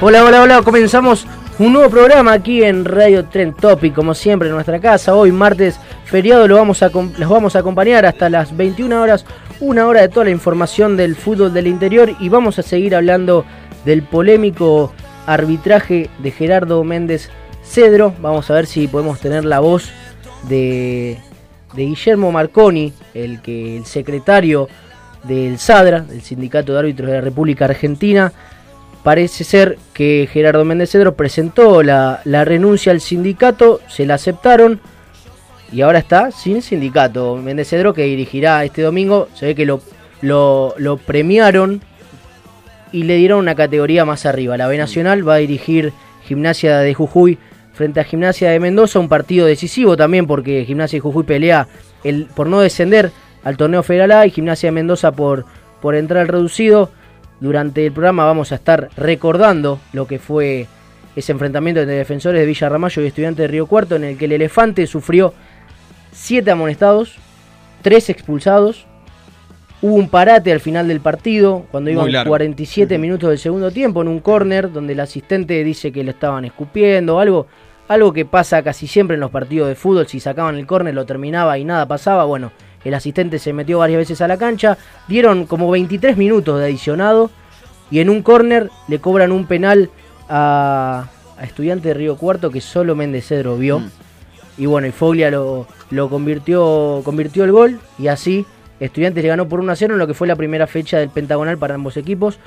[0.00, 1.26] Hola, hola, hola, comenzamos
[1.58, 5.16] un nuevo programa aquí en Radio Trend Topic, como siempre en nuestra casa.
[5.16, 9.26] Hoy martes feriado lo vamos a, los vamos a acompañar hasta las 21 horas,
[9.58, 13.44] una hora de toda la información del fútbol del interior y vamos a seguir hablando
[13.84, 14.92] del polémico
[15.26, 17.28] arbitraje de Gerardo Méndez
[17.64, 18.14] Cedro.
[18.20, 19.90] Vamos a ver si podemos tener la voz
[20.48, 21.18] de,
[21.74, 24.68] de Guillermo Marconi, el, que, el secretario
[25.24, 28.32] del SADRA, del Sindicato de Árbitros de la República Argentina.
[29.08, 34.80] Parece ser que Gerardo Méndez Cedro presentó la, la renuncia al sindicato, se la aceptaron
[35.72, 37.36] y ahora está sin sindicato.
[37.36, 39.80] Méndez Cedro que dirigirá este domingo, se ve que lo,
[40.20, 41.80] lo, lo premiaron
[42.92, 44.58] y le dieron una categoría más arriba.
[44.58, 45.94] La B Nacional va a dirigir
[46.26, 47.38] Gimnasia de Jujuy
[47.72, 51.66] frente a Gimnasia de Mendoza, un partido decisivo también porque Gimnasia de Jujuy pelea
[52.04, 53.10] el, por no descender
[53.42, 55.46] al torneo Federal A y Gimnasia de Mendoza por,
[55.80, 56.90] por entrar al reducido.
[57.40, 60.66] Durante el programa vamos a estar recordando lo que fue
[61.14, 64.26] ese enfrentamiento entre defensores de Villa Ramallo y estudiantes de Río Cuarto en el que
[64.26, 65.34] el elefante sufrió
[66.12, 67.16] siete amonestados,
[67.82, 68.86] tres expulsados,
[69.80, 72.30] Hubo un parate al final del partido, cuando Muy iban largo.
[72.30, 76.44] 47 minutos del segundo tiempo, en un córner donde el asistente dice que lo estaban
[76.44, 77.46] escupiendo, algo,
[77.86, 81.06] algo que pasa casi siempre en los partidos de fútbol, si sacaban el córner lo
[81.06, 82.50] terminaba y nada pasaba, bueno,
[82.84, 84.78] el asistente se metió varias veces a la cancha,
[85.08, 87.30] dieron como 23 minutos de adicionado
[87.90, 89.90] y en un córner le cobran un penal
[90.28, 93.80] a, a Estudiante de Río Cuarto que solo Méndez Cedro vio.
[93.80, 93.90] Mm.
[94.58, 98.44] Y bueno, y Foglia lo, lo convirtió, convirtió el gol y así
[98.80, 101.10] Estudiantes le ganó por 1 a 0 en lo que fue la primera fecha del
[101.10, 102.38] pentagonal para ambos equipos.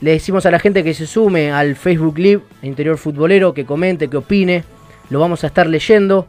[0.00, 4.08] Le decimos a la gente que se sume al Facebook Live Interior Futbolero, que comente,
[4.08, 4.64] que opine.
[5.08, 6.26] Lo vamos a estar leyendo.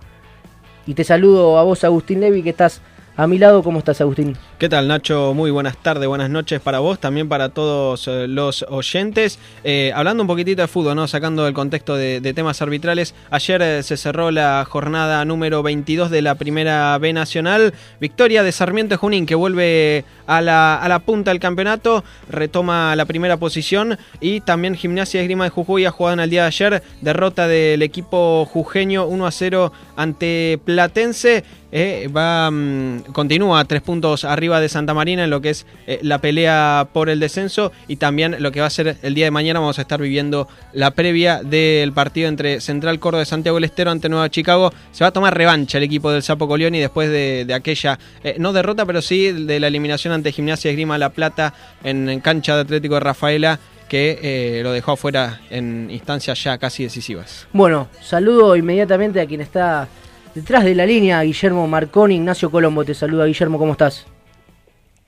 [0.86, 2.82] Y te saludo a vos, Agustín Levi, que estás
[3.18, 3.64] a mi lado.
[3.64, 4.38] ¿Cómo estás, Agustín?
[4.60, 5.34] ¿Qué tal Nacho?
[5.34, 9.40] Muy buenas tardes, buenas noches para vos, también para todos eh, los oyentes.
[9.64, 11.08] Eh, hablando un poquitito de fútbol, ¿no?
[11.08, 16.22] sacando el contexto de, temas arbitrales, ayer eh, se cerró la jornada número 22 de
[16.22, 17.74] la Primera B Nacional.
[18.00, 23.06] Victoria de Sarmiento Junín que vuelve a la, a la punta del campeonato, retoma la
[23.06, 26.48] primera posición y también Gimnasia de Grima de Jujuy ha jugado en el día de
[26.48, 31.44] ayer, derrota del equipo jujeño 1 a 0 ante Platense.
[31.72, 36.00] Eh, va mm, continúa tres puntos arriba de Santa Marina en lo que es eh,
[36.02, 39.32] la pelea por el descenso y también lo que va a ser el día de
[39.32, 39.60] mañana.
[39.60, 43.92] Vamos a estar viviendo la previa del partido entre Central Córdoba de Santiago del Estero
[43.92, 44.72] ante Nueva Chicago.
[44.92, 48.54] Se va a tomar revancha el equipo del Sapo Colioni después de, aquella eh, no
[48.54, 52.96] derrota pero sí de la eliminación ante Gimnasia Esgrima La Plata en, cancha de Atlético
[52.96, 57.48] de Rafaela que lo dejó afuera en instancias ya casi decisivas.
[57.54, 59.88] Bueno, saludo inmediatamente a quien está
[60.36, 62.86] detrás de la línea, Guillermo Marconi, Ignacio Colombo.
[62.86, 64.08] Te saluda, Guillermo, ¿cómo estás?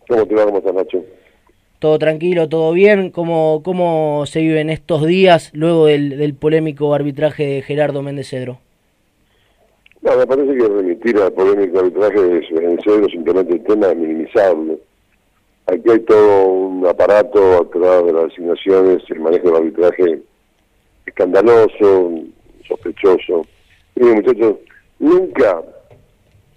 [0.07, 0.45] ¿Cómo te va?
[0.45, 1.03] ¿Cómo estás, Nacho?
[1.79, 3.09] ¿Todo tranquilo, todo bien?
[3.09, 8.59] ¿Cómo, cómo se viven estos días luego del, del polémico arbitraje de Gerardo Méndez Cedro?
[10.01, 14.79] No, me parece que remitir al polémico arbitraje es vencer simplemente el tema de minimizarlo.
[15.67, 20.21] Aquí hay todo un aparato atrás de las asignaciones, el manejo del arbitraje
[21.05, 22.13] escandaloso,
[22.67, 23.45] sospechoso.
[23.95, 24.55] Miren, muchachos,
[24.99, 25.61] nunca,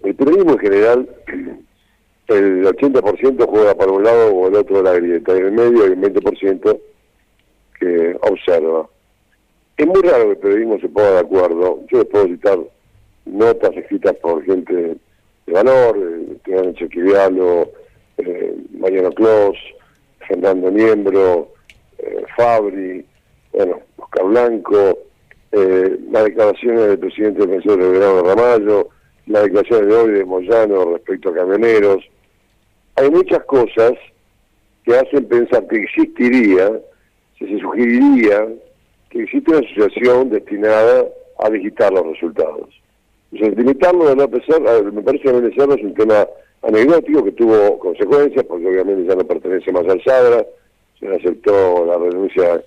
[0.03, 1.09] el periodismo en general,
[2.27, 5.51] el 80% juega para un lado o el otro de la grieta, y en el
[5.51, 6.79] medio hay un 20%
[7.79, 8.87] que observa.
[9.77, 11.79] Es muy raro que el periodismo se ponga de acuerdo.
[11.91, 12.59] Yo les puedo citar
[13.25, 14.95] notas escritas por gente
[15.45, 17.69] de valor, eh, Chequivialo,
[18.17, 19.57] eh, Mariano Clos,
[20.27, 21.49] Fernando Niembro,
[21.97, 23.05] eh, Fabri,
[23.51, 24.99] bueno, Oscar Blanco,
[25.53, 28.89] eh, las declaraciones del presidente defensor de Verano Ramallo,
[29.27, 32.03] las declaraciones de hoy de Moyano respecto a camioneros.
[32.95, 33.93] Hay muchas cosas
[34.83, 36.71] que hacen pensar que existiría,
[37.37, 38.47] si se sugeriría
[39.11, 41.05] que existe una asociación destinada
[41.37, 42.69] a digitar los resultados.
[43.31, 44.59] Entonces, limitarlo de no pesar,
[44.91, 46.27] me parece que es un tema
[46.63, 50.45] anecdótico que tuvo consecuencias, porque obviamente ya no pertenece más al SADRA,
[50.99, 52.63] se aceptó la renuncia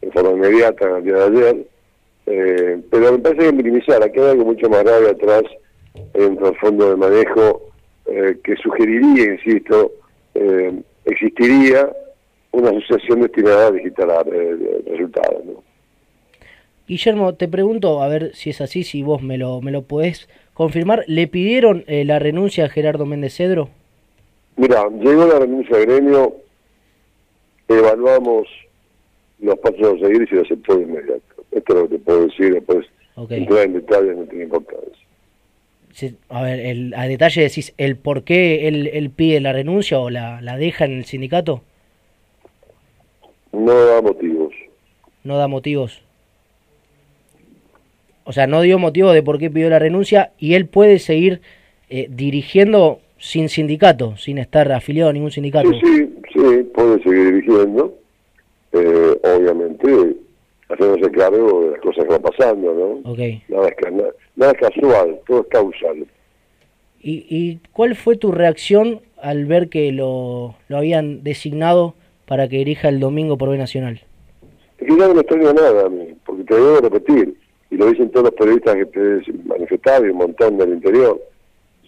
[0.00, 1.66] en forma inmediata en el día de ayer,
[2.32, 5.42] eh, pero me parece que minimizar, aquí hay algo mucho más grave atrás
[6.14, 7.72] en el fondo de manejo
[8.06, 9.90] eh, que sugeriría, insisto,
[10.34, 11.90] eh, existiría
[12.52, 14.08] una asociación destinada a digitar
[14.86, 15.44] resultados.
[15.44, 15.64] ¿no?
[16.86, 20.28] Guillermo, te pregunto, a ver si es así, si vos me lo, me lo podés
[20.54, 23.70] confirmar, ¿le pidieron la renuncia a Gerardo Méndez Cedro?
[24.56, 26.36] Mira, llegó la renuncia al gremio,
[27.68, 28.46] evaluamos
[29.40, 31.39] los pasos a seguir y se lo aceptó de inmediato.
[31.52, 32.86] Esto es lo que te puedo decir, después
[33.28, 35.06] entrar en detalle no tiene importancia.
[36.28, 40.10] a ver, el, a detalle decís el por qué él, él pide la renuncia o
[40.10, 41.62] la, la deja en el sindicato.
[43.52, 44.54] No da motivos.
[45.24, 46.02] No da motivos.
[48.24, 51.40] O sea, no dio motivo de por qué pidió la renuncia y él puede seguir
[51.88, 55.68] eh, dirigiendo sin sindicato, sin estar afiliado a ningún sindicato.
[55.72, 57.94] Sí, sí, sí puede seguir dirigiendo.
[58.72, 60.16] Eh, obviamente,
[60.70, 63.10] haciéndose cargo de las cosas que van pasando, ¿no?
[63.12, 63.42] Okay.
[63.48, 63.92] Nada, es,
[64.36, 66.06] nada, es casual, todo es causal.
[67.02, 71.94] ¿Y, ¿Y cuál fue tu reacción al ver que lo, lo habían designado
[72.26, 74.00] para que dirija el domingo por B Nacional?
[74.78, 77.34] Es que ya no me extraña nada a mí, porque te debo repetir
[77.70, 81.20] y lo dicen todos los periodistas que te manifestado y un montón del interior,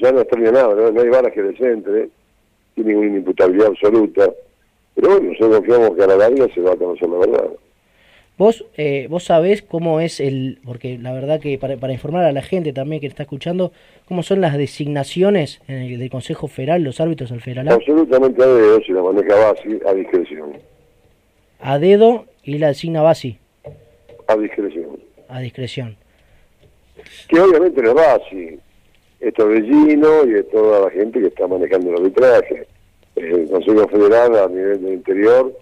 [0.01, 2.09] ya no extraña nada, no, hay balas que descentre,
[2.75, 4.33] tiene una inimputabilidad absoluta,
[4.95, 7.51] pero bueno, nosotros confiamos que a la larga se va a conocer la verdad.
[8.39, 12.33] Vos, eh, vos sabés cómo es el, porque la verdad que para, para, informar a
[12.33, 13.73] la gente también que está escuchando,
[14.07, 17.69] cómo son las designaciones en el, del Consejo Federal, los árbitros al federal.
[17.69, 20.53] Absolutamente a dedo, si la maneja Basi, a discreción.
[21.61, 23.39] A dedo y la designa Basi.
[24.27, 25.97] A discreción a discreción.
[27.29, 28.59] Que obviamente no va así.
[29.21, 32.67] Esto de Gino y de toda la gente que está manejando el arbitraje.
[33.17, 35.53] El Consejo Federal a nivel del interior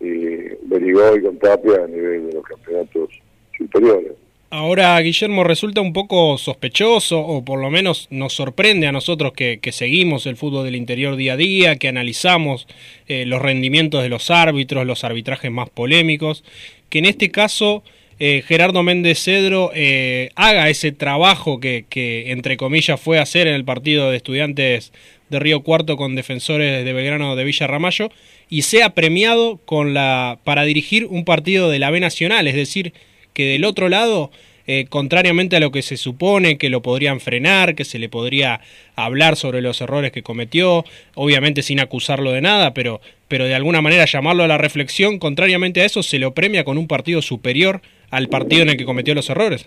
[0.00, 3.10] y Berigoy con Tapia a nivel de los campeonatos
[3.56, 4.12] superiores.
[4.56, 9.58] Ahora, Guillermo, resulta un poco sospechoso, o por lo menos nos sorprende a nosotros que,
[9.72, 12.68] seguimos el fútbol del interior día a día, que analizamos
[13.08, 16.44] eh, los rendimientos de los árbitros, los arbitrajes más polémicos,
[16.88, 17.82] que en este caso
[18.20, 23.54] eh, Gerardo Méndez Cedro eh, haga ese trabajo que, que, entre comillas, fue hacer en
[23.54, 24.92] el partido de estudiantes
[25.30, 28.10] de Río Cuarto con defensores de Belgrano de Villa Ramallo
[28.54, 32.92] y sea premiado con la, para dirigir un partido de la B Nacional, es decir,
[33.32, 34.30] que del otro lado
[34.68, 38.60] eh, contrariamente a lo que se supone, que lo podrían frenar, que se le podría
[38.94, 40.84] hablar sobre los errores que cometió,
[41.16, 45.80] obviamente sin acusarlo de nada, pero, pero de alguna manera llamarlo a la reflexión, contrariamente
[45.80, 47.80] a eso, se lo premia con un partido superior
[48.10, 49.66] al partido en el que cometió los errores.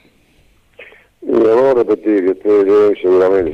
[1.23, 3.51] vamos a repetir que seguramente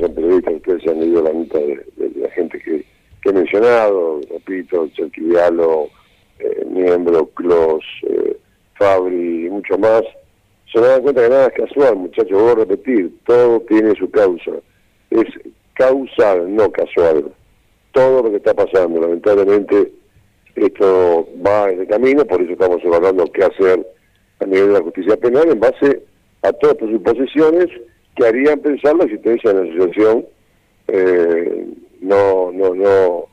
[0.80, 1.84] se han leído la mitad de,
[2.20, 2.93] la gente que,
[3.24, 5.88] he mencionado, repito, Cherquivialo,
[6.38, 8.36] eh, Miembro, Clos, eh,
[8.74, 10.02] Fabri y mucho más,
[10.72, 14.52] se dan cuenta que nada es casual, muchachos, voy a repetir, todo tiene su causa.
[15.10, 15.26] Es
[15.74, 17.32] causal, no casual.
[17.92, 19.92] Todo lo que está pasando, lamentablemente,
[20.56, 23.86] esto va en el camino, por eso estamos evaluando qué hacer
[24.40, 26.02] a nivel de la justicia penal en base
[26.42, 27.68] a todas sus suposiciones
[28.16, 30.26] que harían pensar la existencia de una asociación
[30.88, 31.66] eh,
[32.04, 33.26] no, no, no,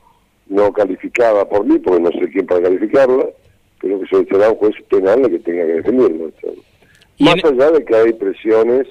[0.48, 3.26] no calificada por mí, porque no sé quién para calificarla,
[3.80, 6.30] pero que será un juez penal el que tenga que definirlo.
[7.18, 8.88] Más allá de que hay presiones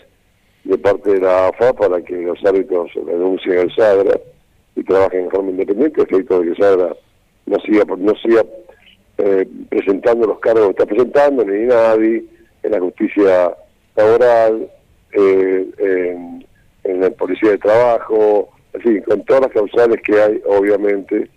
[0.64, 4.20] de parte de la AFA para que los árbitros renuncien al SADRA
[4.76, 6.96] y trabajen en forma independiente, efecto de que SADRA
[7.48, 8.46] no siga, no siga
[9.18, 12.24] eh, presentando los cargos que está presentando, ni nadie,
[12.62, 13.58] en la justicia
[13.96, 14.70] laboral,
[15.14, 16.46] eh, en,
[16.84, 18.50] en, la policía de trabajo,
[19.06, 21.30] con todas las causales que hay, obviamente,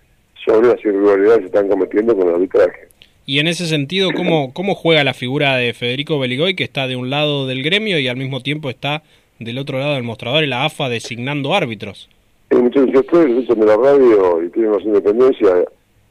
[0.44, 2.88] sobre las irregularidades que se están cometiendo con el arbitraje.
[3.26, 6.96] Y en ese sentido, ¿cómo, ¿cómo juega la figura de Federico Beligoy, que está de
[6.96, 9.02] un lado del gremio y al mismo tiempo está
[9.38, 12.10] del otro lado del mostrador, en la AFA, designando árbitros?
[12.50, 15.64] Sí, muchachos, ustedes escuchan de la radio y tienen más independencia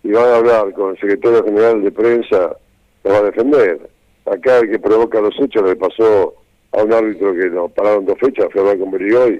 [0.04, 2.58] y van a hablar con el secretario general de prensa,
[3.04, 3.80] lo va a defender.
[4.26, 6.34] acá el que provoca los hechos le pasó
[6.72, 9.40] a un árbitro que nos pararon dos fechas, fue a hablar con Berigoy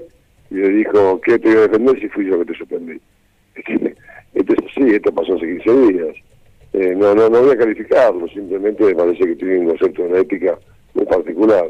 [0.54, 3.00] y le dijo, ¿qué te iba a defender si fui yo que te suspendí?
[4.34, 6.16] Esto es así, esto pasó hace 15 días.
[6.72, 10.08] Eh, no, no, no voy a calificarlo, simplemente me parece que tiene un concepto de
[10.08, 10.58] una ética
[10.92, 11.64] muy particular.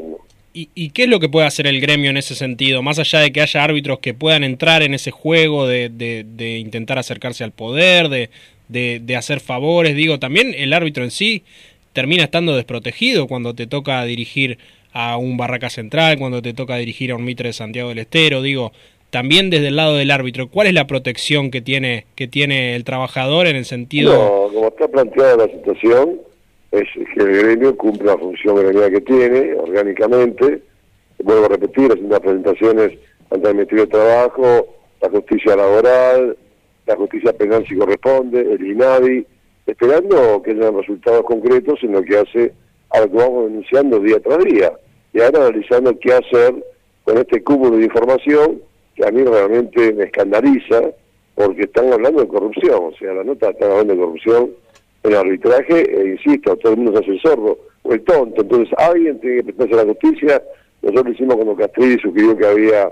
[0.51, 2.81] ¿Y, ¿Y qué es lo que puede hacer el gremio en ese sentido?
[2.81, 6.57] Más allá de que haya árbitros que puedan entrar en ese juego de, de, de
[6.57, 8.31] intentar acercarse al poder, de,
[8.67, 11.43] de, de hacer favores, digo, también el árbitro en sí
[11.93, 14.57] termina estando desprotegido cuando te toca dirigir
[14.95, 18.41] a un Barraca Central, cuando te toca dirigir a un Mitre de Santiago del Estero,
[18.41, 18.71] digo,
[19.09, 22.85] también desde el lado del árbitro, ¿cuál es la protección que tiene que tiene el
[22.85, 26.21] trabajador en el sentido No, como está planteada la situación,
[26.71, 30.61] es que el gremio cumple la función gremial que tiene, orgánicamente.
[31.21, 32.97] Vuelvo a repetir, haciendo presentaciones
[33.31, 34.67] ante el Ministerio de Trabajo,
[35.01, 36.37] la justicia laboral,
[36.85, 39.25] la justicia penal si corresponde, el INADI,
[39.67, 42.53] esperando que hayan resultados concretos en lo que hace
[42.91, 44.71] a lo que vamos denunciando día tras día.
[45.15, 46.53] Y ahora analizando qué hacer
[47.05, 48.61] con este cúmulo de información
[48.95, 50.91] que a mí realmente me escandaliza,
[51.35, 54.51] porque están hablando de corrupción, o sea, la nota está hablando de corrupción
[55.03, 58.77] en arbitraje, e insisto, todo el mundo se hace el sordo o el tonto, entonces
[58.77, 60.43] alguien tiene que prestarse a la justicia,
[60.81, 62.89] nosotros hicimos cuando Castrilli sugirió que había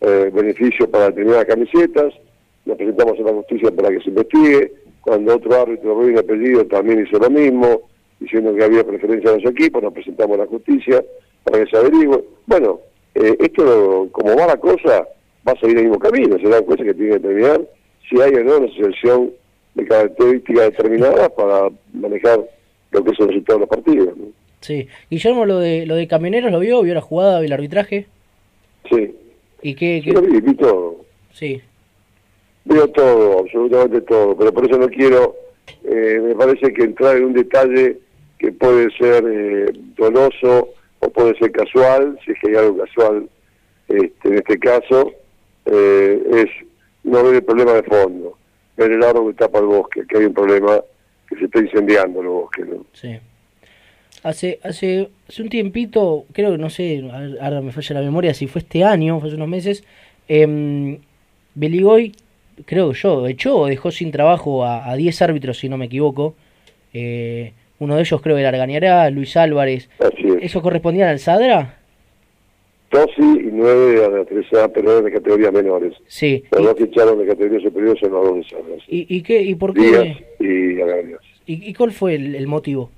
[0.00, 2.14] eh, beneficios para determinadas camisetas,
[2.64, 7.06] nos presentamos a la justicia para que se investigue, cuando otro árbitro, Rubén Apellido, también
[7.06, 7.82] hizo lo mismo,
[8.18, 11.04] diciendo que había preferencia de los equipos, nos presentamos a la justicia
[11.46, 12.24] para que se averigüe.
[12.46, 12.80] Bueno,
[13.14, 15.06] eh, esto, como va la cosa,
[15.46, 17.60] va a seguir el mismo camino, será una cosa que tiene que determinar
[18.08, 19.30] si hay o no una asociación
[19.74, 22.40] de características determinadas para manejar
[22.90, 24.16] lo que es el resultado de los partidos.
[24.16, 24.24] ¿no?
[24.60, 24.88] Sí.
[25.10, 26.82] Guillermo, lo de, lo de Camioneros, ¿lo vio?
[26.82, 28.06] ¿Vio la jugada, vio el arbitraje?
[28.90, 29.14] Sí,
[29.62, 30.00] ¿Y qué...?
[30.00, 30.96] yo lo vi, vi todo.
[31.32, 31.60] Sí.
[32.64, 35.36] Veo todo, absolutamente todo, pero por eso no quiero,
[35.84, 37.98] eh, me parece que entrar en un detalle
[38.38, 43.28] que puede ser eh, doloso o puede ser casual, si es que hay algo casual
[43.88, 45.12] este, en este caso,
[45.66, 46.66] eh, es
[47.04, 48.36] no ver el problema de fondo,
[48.76, 50.80] ver el árbol que tapa el bosque, que hay un problema
[51.28, 52.64] que se está incendiando el bosque.
[52.64, 52.84] ¿no?
[52.92, 53.16] Sí.
[54.22, 57.04] Hace, hace, hace un tiempito, creo que no sé,
[57.40, 59.84] ahora me falla la memoria, si fue este año, fue hace unos meses,
[60.28, 60.98] eh,
[61.54, 62.12] Beligoy,
[62.64, 66.34] creo yo, echó o dejó sin trabajo a 10 árbitros, si no me equivoco.
[66.98, 69.88] Eh, uno de ellos creo que era Argañará, Luis Álvarez.
[69.98, 70.36] Así es.
[70.42, 71.78] ¿Eso correspondía al Sadra?
[72.88, 75.92] Tosi y nueve a la tercera, pero eran de categorías menores.
[76.06, 76.44] Sí.
[76.52, 78.82] Los ¿Y, dos que echaron de categorías superiores son los dos de Salas.
[78.88, 80.04] y, y qué, ¿Y por Díaz
[80.38, 80.44] qué?
[80.76, 81.20] y Agarias.
[81.46, 82.90] ¿Y, y cuál fue el, el motivo?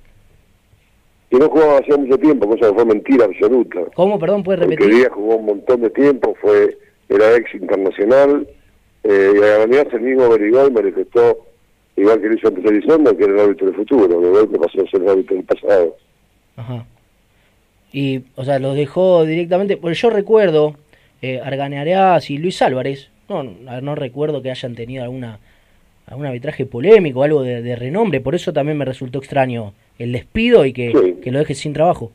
[1.30, 3.80] Y no jugaba hacía mucho tiempo, cosa que fue mentira absoluta.
[3.94, 4.94] ¿Cómo, perdón, puede Porque repetir?
[4.94, 6.76] Díaz jugó un montón de tiempo, fue
[7.08, 8.46] era ex internacional,
[9.04, 11.38] eh, y además el mismo Berigón manifestó,
[11.98, 14.90] igual que lo hizo Elizondo, que era el árbitro del futuro, de golpe pasó a
[14.90, 15.96] ser el árbitro del pasado.
[16.56, 16.86] Ajá.
[17.92, 19.76] Y, o sea, los dejó directamente.
[19.76, 20.74] Porque yo recuerdo
[21.22, 21.40] eh,
[22.28, 23.10] y Luis Álvarez.
[23.28, 25.38] No, no, no recuerdo que hayan tenido alguna
[26.06, 28.20] algún arbitraje polémico, algo de, de renombre.
[28.20, 31.16] Por eso también me resultó extraño el despido y que, Sí.
[31.22, 32.10] que lo deje sin trabajo.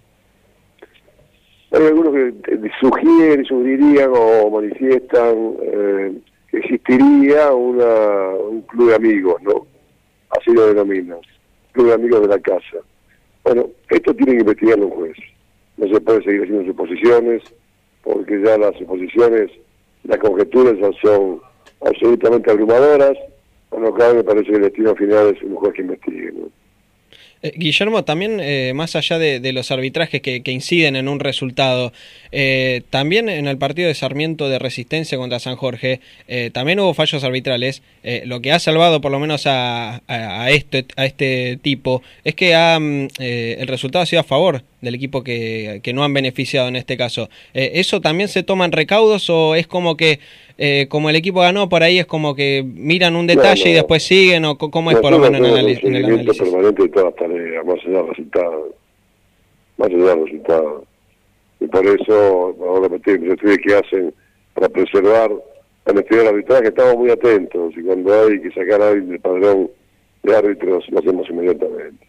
[1.71, 6.11] Hay algunos que sugieren, sugerirían o manifiestan eh,
[6.49, 9.65] que existiría una, un club de amigos, ¿no?
[10.39, 11.19] Así lo denominan,
[11.71, 12.77] club de amigos de la casa.
[13.43, 15.17] Bueno, esto tiene que investigarlo un juez.
[15.77, 17.43] No se puede seguir haciendo suposiciones,
[18.03, 19.51] porque ya las suposiciones,
[20.03, 21.41] las conjeturas ya son
[21.85, 23.17] absolutamente abrumadoras,
[23.71, 26.49] lo cual me parece que el destino final es un juez que investigue, ¿no?
[27.43, 31.19] Eh, Guillermo, también eh, más allá de, de los arbitrajes que, que inciden en un
[31.19, 31.91] resultado,
[32.31, 36.93] eh, también en el partido de Sarmiento de Resistencia contra San Jorge, eh, también hubo
[36.93, 37.83] fallos arbitrales.
[38.25, 42.35] Lo que ha salvado por lo menos a, a, a este, a este tipo es
[42.35, 46.03] que ha, mm, eh, el resultado ha sido a favor del equipo que, que no
[46.03, 47.29] han beneficiado en este caso.
[47.53, 50.19] ¿Eso también se toman recaudos o es como que
[50.57, 53.71] eh, como el equipo ganó por ahí es como que miran un detalle no.
[53.71, 56.41] y después siguen o cómo es por lo menos en, el en análisis?
[57.37, 58.75] Tareas, más allá del resultado.
[59.77, 60.85] Más allá del resultado.
[61.59, 64.13] Y por eso, vamos a repetir, los estudios que hacen
[64.53, 67.73] para preservar la honestidad del arbitraje, estamos muy atentos.
[67.75, 69.69] Y cuando hay que sacar a alguien del padrón
[70.23, 72.07] de árbitros, lo hacemos inmediatamente.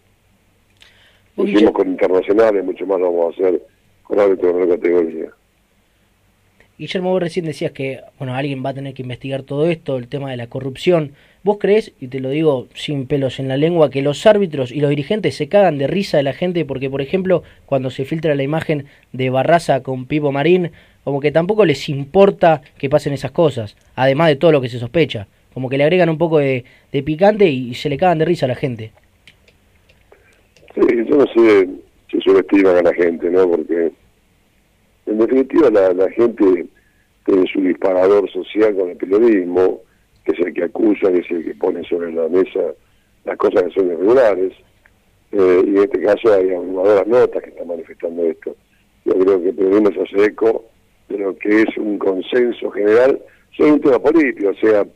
[1.36, 3.62] Lo hicimos con internacionales, mucho más lo vamos a hacer
[4.04, 5.30] con árbitros de menor categoría.
[6.76, 10.08] Guillermo, vos recién decías que bueno alguien va a tener que investigar todo esto, el
[10.08, 11.12] tema de la corrupción.
[11.44, 14.80] ¿Vos crees, y te lo digo sin pelos en la lengua, que los árbitros y
[14.80, 16.64] los dirigentes se cagan de risa de la gente?
[16.64, 20.72] Porque, por ejemplo, cuando se filtra la imagen de Barraza con Pipo Marín,
[21.04, 24.78] como que tampoco les importa que pasen esas cosas, además de todo lo que se
[24.78, 25.28] sospecha.
[25.52, 28.46] Como que le agregan un poco de, de picante y se le cagan de risa
[28.46, 28.90] a la gente.
[30.74, 31.68] Sí, yo no sé
[32.10, 33.48] si subestiman a la gente, ¿no?
[33.48, 33.92] Porque
[35.06, 36.66] en definitiva la, la gente
[37.24, 39.80] tiene su disparador social con el periodismo,
[40.24, 42.60] que es el que acusa, que es el que pone sobre la mesa
[43.24, 44.52] las cosas que son irregulares,
[45.32, 48.54] eh, y en este caso hay abrumadoras notas que están manifestando esto.
[49.04, 50.64] Yo creo que el periodismo se hace eco
[51.08, 53.20] de lo que es un consenso general
[53.56, 54.86] sobre un tema político, sea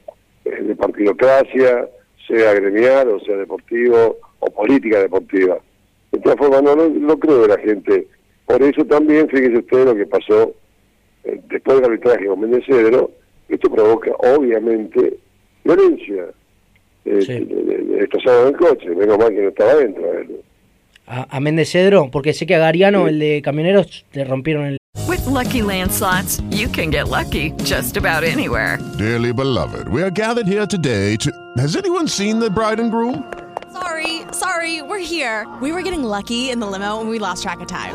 [0.44, 1.88] eh, de partidocracia,
[2.26, 5.58] sea gremial, o sea deportivo, o política deportiva.
[6.12, 8.06] De todas formas, no, no, creo que la gente.
[8.48, 10.52] Por eso también, fíjese usted lo que pasó
[11.24, 13.10] eh, después del arbitraje con Méndez Cedro,
[13.48, 15.18] esto provoca, obviamente,
[15.64, 16.24] violencia.
[17.04, 17.46] Eh, Sí.
[17.98, 20.04] Destrozaron el coche, menos mal que no estaba dentro.
[20.10, 20.34] a verlo.
[21.06, 24.78] A, a Méndez Cedro, porque sé que a Gariano, el de camioneros, le rompieron el.
[25.08, 28.78] With Lucky Land slots, you can get lucky just about anywhere.
[28.98, 31.30] Dearly beloved, we are gathered here today to.
[31.56, 33.24] Has anyone seen the bride and groom?
[33.72, 35.46] Sorry, sorry, we're here.
[35.62, 37.94] We were getting lucky in the limo and we lost track of time.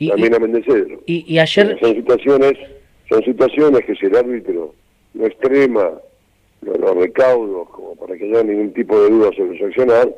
[0.00, 1.00] Y, también a Méndez Cedro.
[1.06, 1.78] y, y ayer.
[1.78, 2.52] Son situaciones,
[3.08, 4.74] son situaciones que si el árbitro
[5.14, 5.92] no extrema
[6.62, 10.08] los, los recaudos como para que no haya ningún tipo de duda sobre su accionar,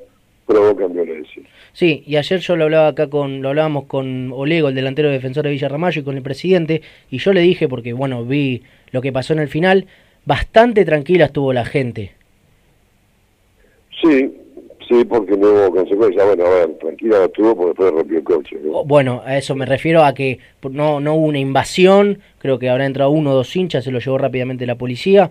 [0.47, 1.43] provocan violencia.
[1.73, 5.45] Sí, y ayer yo lo hablaba acá con, lo hablábamos con Olego, el delantero defensor
[5.45, 9.13] de Villarramayo, y con el presidente, y yo le dije, porque bueno, vi lo que
[9.13, 9.87] pasó en el final,
[10.25, 12.13] bastante tranquila estuvo la gente.
[14.03, 14.33] Sí,
[14.89, 16.25] sí, porque no hubo consecuencias.
[16.27, 18.57] Bueno, a ver, tranquila no estuvo porque después rompió el coche.
[18.63, 18.79] ¿no?
[18.79, 20.39] O- Bueno, a eso me refiero a que
[20.71, 23.99] no, no hubo una invasión, creo que habrá entrado uno o dos hinchas, se lo
[24.01, 25.31] llevó rápidamente la policía.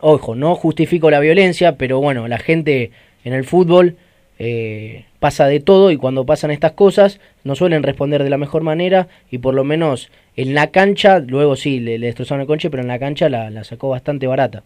[0.00, 2.90] Ojo, no justifico la violencia, pero bueno, la gente
[3.24, 3.96] en el fútbol
[4.38, 8.62] eh, pasa de todo y cuando pasan estas cosas no suelen responder de la mejor
[8.62, 12.68] manera y por lo menos en la cancha, luego sí, le, le destrozaron el coche,
[12.70, 14.64] pero en la cancha la, la sacó bastante barata.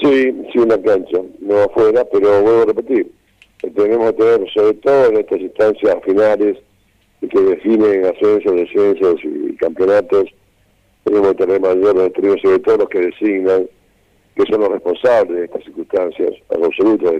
[0.00, 3.10] Sí, sí, una cancha, no afuera, pero vuelvo a repetir,
[3.58, 6.58] tenemos que tener, sobre todo en estas instancias finales
[7.20, 10.24] y que definen ascensos, descensos y campeonatos,
[11.04, 13.68] tenemos que tener mayor doctrina, sobre todo los que designan,
[14.36, 17.14] que son los responsables de estas circunstancias, los absolutos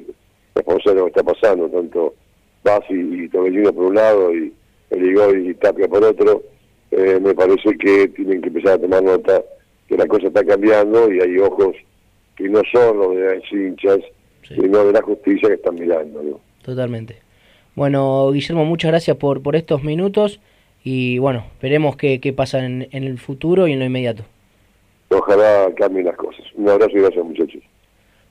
[0.55, 2.15] responsables de lo que está pasando, tanto
[2.63, 4.53] Basi y Tobellino por un lado y
[4.91, 6.43] Eligoy y Tapia por otro,
[6.91, 9.43] eh, me parece que tienen que empezar a tomar nota
[9.89, 11.77] que la cosa está cambiando y hay ojos
[12.37, 13.99] que no son los de las hinchas,
[14.49, 16.23] sino de la justicia que están mirando.
[16.23, 16.41] ¿no?
[16.63, 17.19] Totalmente.
[17.75, 20.41] Bueno, Guillermo, muchas gracias por, por estos minutos
[20.83, 24.25] y bueno, veremos qué, qué pasa en, en el futuro y en lo inmediato.
[25.11, 26.45] Ojalá cambien las cosas.
[26.55, 27.63] Un abrazo y gracias muchachos.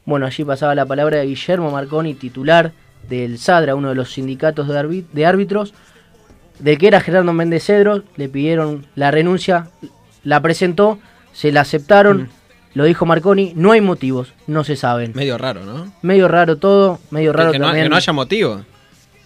[0.06, 2.72] Bueno, allí pasaba la palabra de Guillermo Marconi, titular
[3.10, 5.74] del SADRA, uno de los sindicatos de, de árbitros,
[6.60, 9.68] del que era Gerardo Méndez Cedro, le pidieron la renuncia,
[10.24, 11.00] la presentó,
[11.34, 12.30] se la aceptaron,
[12.74, 15.12] lo dijo Marconi, no hay motivos, no se saben.
[15.16, 15.92] Medio raro, ¿no?
[16.02, 17.86] Medio raro todo, medio raro que, no, también.
[17.86, 18.62] que no haya motivo.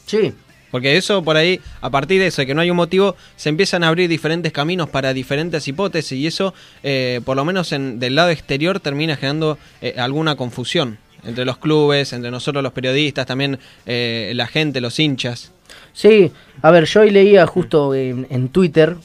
[0.06, 0.34] Sí.
[0.72, 3.50] Porque eso por ahí, a partir de eso, de que no hay un motivo, se
[3.50, 8.00] empiezan a abrir diferentes caminos para diferentes hipótesis y eso, eh, por lo menos en,
[8.00, 13.26] del lado exterior, termina generando eh, alguna confusión entre los clubes, entre nosotros los periodistas,
[13.26, 15.52] también eh, la gente, los hinchas.
[15.94, 18.96] Sí, a ver, yo hoy leía justo en, en Twitter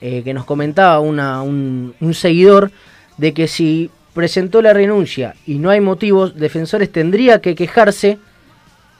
[0.00, 2.70] eh, que nos comentaba una, un, un seguidor
[3.18, 8.18] de que si presentó la renuncia y no hay motivos, defensores tendría que quejarse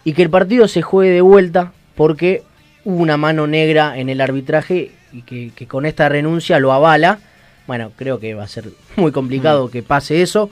[0.04, 2.42] y que el partido se juegue de vuelta porque
[2.84, 7.20] hubo una mano negra en el arbitraje y que, que con esta renuncia lo avala.
[7.66, 8.64] Bueno, creo que va a ser
[8.96, 10.50] muy complicado que pase eso,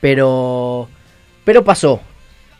[0.00, 0.88] pero,
[1.44, 2.00] pero pasó.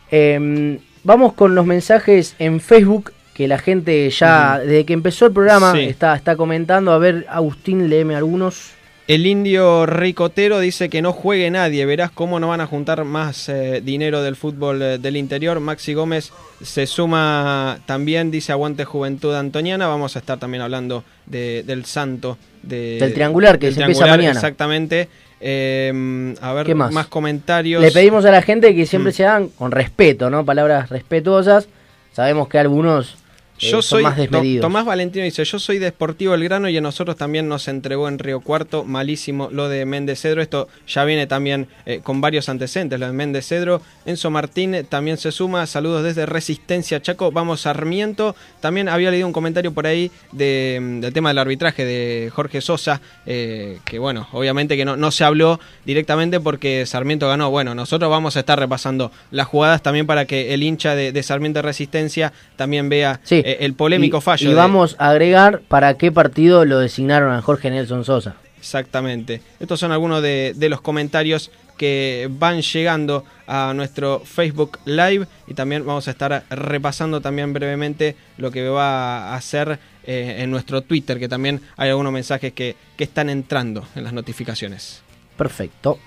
[0.09, 5.33] Em, vamos con los mensajes en Facebook que la gente ya, desde que empezó el
[5.33, 5.79] programa, Sí.
[5.81, 6.91] está, está comentando.
[6.91, 8.71] A ver, Agustín, léeme algunos.
[9.05, 13.49] El indio ricotero dice que no juegue nadie, verás cómo no van a juntar más
[13.49, 15.59] eh, dinero del fútbol eh, del interior.
[15.59, 19.87] Maxi Gómez se suma también, dice aguante Juventud Antoniana.
[19.87, 22.37] Vamos a estar también hablando de- del santo.
[22.61, 24.39] de- Del triangular, que del se empieza triangular, mañana.
[24.39, 25.09] Exactamente.
[25.41, 27.07] Eh, a ver, ¿Qué más?
[27.07, 27.81] comentarios.
[27.81, 29.15] Le pedimos a la gente que siempre Mm.
[29.15, 30.45] se hagan con respeto, ¿no?
[30.45, 31.67] Palabras respetuosas.
[32.13, 33.17] Sabemos que algunos
[33.63, 34.61] Yo son soy más.
[34.61, 38.19] Tomás Valentino dice, yo soy de Sportivo Belgrano y a nosotros también nos entregó en
[38.19, 42.99] Río Cuarto, malísimo lo de Méndez Cedro, esto ya viene también eh, con varios antecedentes,
[42.99, 47.61] lo de Méndez Cedro, Enzo Martín eh, también se suma, saludos desde Resistencia Chaco, vamos
[47.61, 52.29] Sarmiento, también había leído un comentario por ahí de, mm, del tema del arbitraje de
[52.33, 57.49] Jorge Sosa, eh, que bueno, obviamente que no, no se habló directamente porque Sarmiento ganó,
[57.49, 61.23] bueno, nosotros vamos a estar repasando las jugadas también para que el hincha de, de
[61.23, 63.41] Sarmiento Resistencia también vea Sí.
[63.61, 64.45] El polémico y, fallo.
[64.47, 68.35] Y de- vamos a agregar para qué partido lo designaron a Jorge Nelson Sosa.
[68.57, 69.41] Exactamente.
[69.59, 75.53] Estos son algunos de, de los comentarios que van llegando a nuestro Facebook Live y
[75.53, 80.81] también vamos a estar repasando también brevemente lo que va a hacer eh, en nuestro
[80.81, 85.01] Twitter, que también hay algunos mensajes que, que están entrando en las notificaciones.
[85.35, 85.97] Perfecto.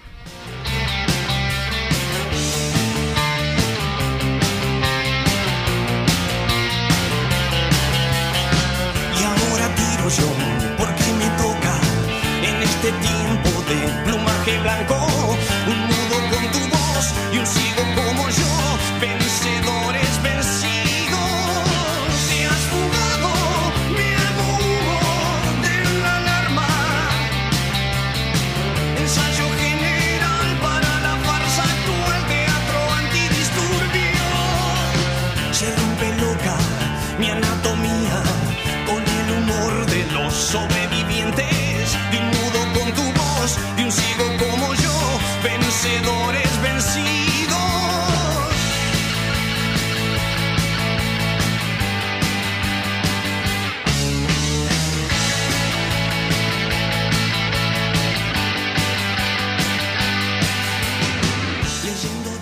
[10.08, 11.74] Porque me toca
[12.44, 14.95] en este tiempo de plumaje blanco.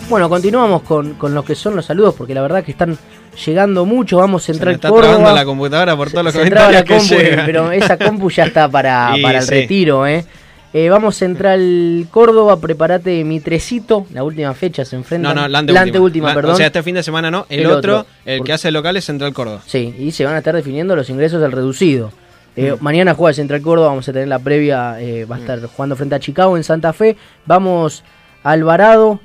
[0.08, 2.96] Bueno, continuamos con, con lo que son los saludos, porque la verdad que están
[3.44, 4.18] llegando mucho.
[4.18, 5.32] Vamos a Se entrar me está Córdoba.
[5.32, 7.46] la computadora por todos los Se comentarios la que compu, llegan.
[7.46, 9.50] pero esa compu ya está para, para el sí.
[9.50, 10.24] retiro, ¿eh?
[10.72, 15.32] Eh, Vamos a entrar al Córdoba, prepárate mi trecito, la última fecha se enfrenta.
[15.32, 15.82] No, no, la anteúltima.
[15.82, 16.52] anteúltima, La- perdón.
[16.52, 18.10] O sea, este fin de semana no, el, El otro, otro.
[18.24, 19.62] el que hace local es Central Córdoba.
[19.66, 22.12] Sí, y se van a estar definiendo los ingresos del reducido.
[22.56, 22.84] Eh, Mm.
[22.84, 26.14] Mañana juega Central Córdoba, vamos a tener la previa, eh, va a estar jugando frente
[26.14, 27.16] a Chicago en Santa Fe.
[27.46, 28.04] Vamos
[28.44, 29.18] Alvarado.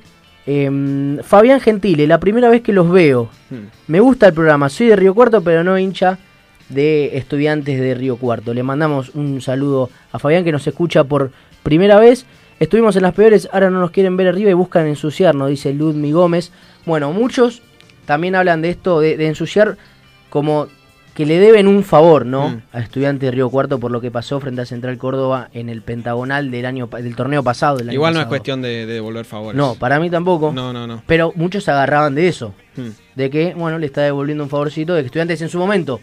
[0.52, 3.30] Em, Fabián Gentile, la primera vez que los veo.
[3.52, 3.68] Hmm.
[3.86, 6.18] Me gusta el programa, soy de Río Cuarto, pero no hincha
[6.70, 8.52] de estudiantes de Río Cuarto.
[8.56, 11.32] Le mandamos un saludo a Fabián que nos escucha por
[11.62, 12.26] primera vez.
[12.60, 16.14] Estuvimos en las peores, ahora no nos quieren ver arriba y buscan ensuciarnos, dice Ludmi
[16.14, 16.52] Gómez.
[16.84, 17.62] Bueno, muchos
[18.08, 19.78] también hablan de esto, de, de ensuciar
[20.32, 20.68] como
[21.14, 22.50] que le deben un favor, ¿no?
[22.50, 22.62] Mm.
[22.72, 25.82] A estudiantes de Río Cuarto por lo que pasó frente a Central Córdoba en el
[25.82, 27.78] pentagonal del año del torneo pasado.
[27.78, 29.58] del año Igual no es cuestión de, de devolver favores.
[29.58, 30.52] No, para mí tampoco.
[30.54, 31.04] No, no, no.
[31.08, 32.54] Pero muchos se agarraban de eso.
[32.78, 32.90] Hmm.
[33.16, 36.00] De que, bueno, le está devolviendo un favorcito de que estudiantes en su momento.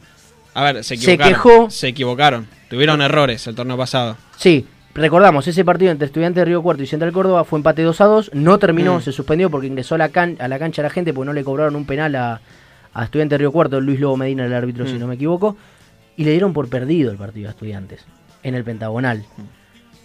[0.52, 1.70] A ver, se Se quejó.
[1.70, 2.46] Se equivocaron.
[2.68, 4.16] Tuvieron errores el torneo pasado.
[4.36, 8.00] Sí, recordamos, ese partido entre Estudiantes de Río Cuarto y Central Córdoba fue empate 2
[8.00, 8.30] a 2.
[8.34, 9.02] No terminó, Mm.
[9.02, 11.44] se suspendió porque ingresó a la, can- a la cancha la gente porque no le
[11.44, 12.40] cobraron un penal a,
[13.00, 13.80] a Estudiantes Río Cuarto.
[13.80, 14.98] Luis Lobo Medina, el árbitro, si Mm.
[15.00, 15.56] no me equivoco.
[16.16, 18.04] Y le dieron por perdido el partido a Estudiantes
[18.42, 19.24] en el Pentagonal.
[19.36, 19.42] Mm.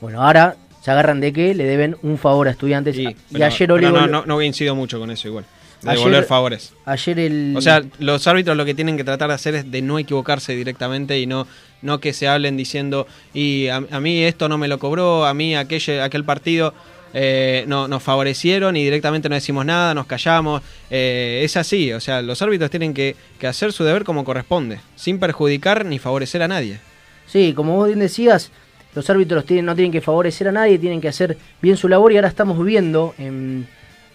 [0.02, 2.98] Bueno, ahora se agarran de que le deben un favor a Estudiantes.
[2.98, 5.46] y Pero- ayer Olivo- no, no, no incido mucho con eso igual.
[5.82, 6.74] De Ayer- devolver favores.
[6.86, 7.54] Ayer el.
[7.58, 10.56] O sea, los árbitros lo que tienen que tratar de hacer es de no equivocarse
[10.56, 11.48] directamente y no,
[11.82, 15.34] no que se hablen diciendo, y a, a mí esto no me lo cobró, a
[15.34, 16.76] mí aquel, aquel partido
[17.14, 20.62] eh, no, nos favorecieron y directamente no decimos nada, nos callamos.
[20.90, 24.80] Eh, es así, o sea, los árbitros tienen que, que hacer su deber como corresponde,
[24.96, 26.80] sin perjudicar ni favorecer a nadie.
[27.28, 28.52] Sí, como vos bien decías,
[28.96, 32.12] los árbitros tienen, no tienen que favorecer a nadie, tienen que hacer bien su labor
[32.12, 33.68] y ahora estamos viendo en,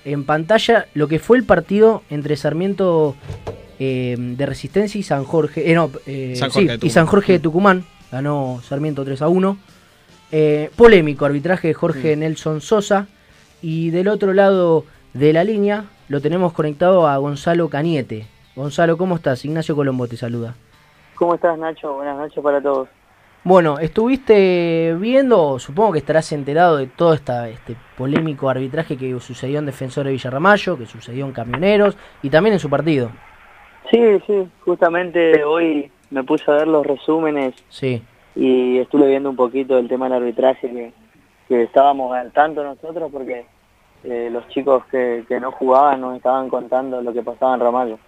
[0.05, 3.17] en pantalla lo que fue el partido entre Sarmiento
[3.79, 5.91] eh, de Resistencia y San Jorge, no,
[6.35, 6.91] San sí, Jorge y.
[6.91, 9.59] San Jorge de Tucumán, ganó Sarmiento 3 a 1.
[10.33, 12.17] Eh, polémico arbitraje de Jorge.
[12.17, 13.07] Nelson Sosa
[13.62, 14.85] y del otro lado
[15.15, 18.27] de la línea lo tenemos conectado a Gonzalo Cañete.
[18.55, 19.45] Gonzalo, ¿cómo estás?
[19.45, 20.55] Ignacio Colombo te saluda.
[21.15, 21.95] ¿Cómo estás, Nacho?
[21.95, 22.89] Buenas noches para todos.
[23.45, 29.61] Bueno, estuviste viendo, supongo que estarás enterado de todo esta, este polémico arbitraje que sucedió
[29.61, 33.12] en Defensor de Villarramayo, que sucedió en Camioneros y también en su partido.
[33.89, 38.03] Sí, sí, justamente hoy me puse a ver los resúmenes Sí,
[38.37, 40.92] y estuve viendo un poquito el tema del arbitraje que,
[41.49, 43.46] que estábamos al tanto nosotros porque
[44.05, 47.99] eh, los chicos que, que no jugaban nos estaban contando lo que pasaba en Ramallo.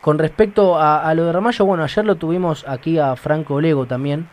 [0.00, 3.86] Con respecto a, a lo de Ramallo, bueno, ayer lo tuvimos aquí a Franco Lego
[3.86, 4.28] también,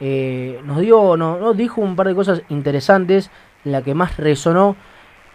[0.00, 3.30] eh, nos dio, no, nos dijo un par de cosas interesantes.
[3.64, 4.76] La que más resonó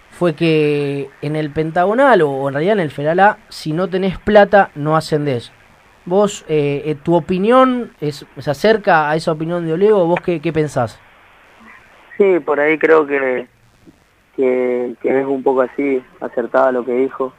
[0.10, 4.17] fue que en el Pentagonal o en realidad en el Federal A, si no tenés
[4.19, 5.52] plata, no ascendés.
[6.06, 10.40] Vos, eh, eh, tu opinión es, se acerca a esa opinión de Olego, ¿vos qué,
[10.40, 11.00] qué pensás?
[12.18, 13.48] Sí, por ahí creo que,
[14.36, 17.34] que, es un poco así, acertada lo que dijo,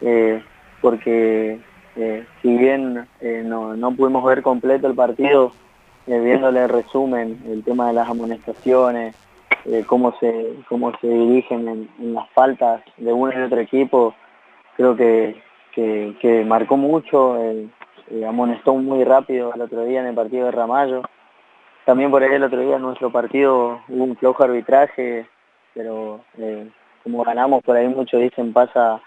[0.00, 0.42] eh,
[0.80, 1.58] porque
[1.96, 5.52] eh, si bien eh, no, no pudimos ver completo el partido,
[6.06, 9.16] viéndole el resumen, el tema de las amonestaciones,
[9.86, 14.14] cómo se cómo se dirigen en, en las faltas de uno y otro equipo,
[14.76, 15.42] creo que,
[15.72, 17.66] que, que marcó mucho, eh,
[18.10, 21.02] eh, amonestó muy rápido el otro día en el partido de Ramallo.
[21.84, 25.28] También por ahí el otro día en nuestro partido hubo un flojo arbitraje,
[25.74, 26.68] pero eh,
[27.04, 29.00] como ganamos por ahí muchos dicen pasa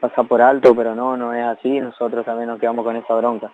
[0.00, 3.52] pasa por alto, pero no, no es así, nosotros también nos quedamos con esa bronca.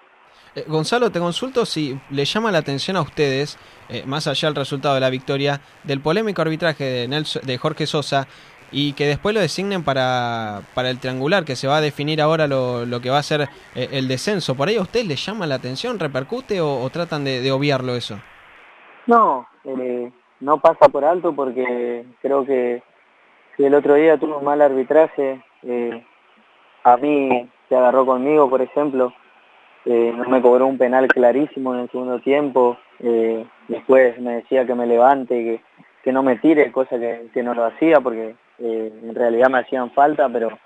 [0.54, 3.58] Eh, Gonzalo, te consulto si le llama la atención a ustedes,
[3.88, 7.86] eh, más allá del resultado de la victoria, del polémico arbitraje de, Nelson, de Jorge
[7.86, 8.26] Sosa
[8.72, 12.46] y que después lo designen para, para el triangular, que se va a definir ahora
[12.46, 14.54] lo, lo que va a ser eh, el descenso.
[14.54, 18.20] ¿Por ahí a ustedes les llama la atención, repercute o, tratan de, obviarlo eso?
[19.06, 22.82] No, eh, no pasa por alto porque creo que
[23.56, 26.04] si el otro día tuvo un mal arbitraje, eh,
[26.84, 29.12] a mí se agarró conmigo, por ejemplo,
[29.84, 32.78] eh, no me cobró un penal clarísimo en el segundo tiempo,
[33.68, 35.60] después me decía que me levante, que,
[36.04, 39.90] que no me tire, cosa que no lo hacía porque eh, en realidad me hacían
[39.92, 40.58] falta, pero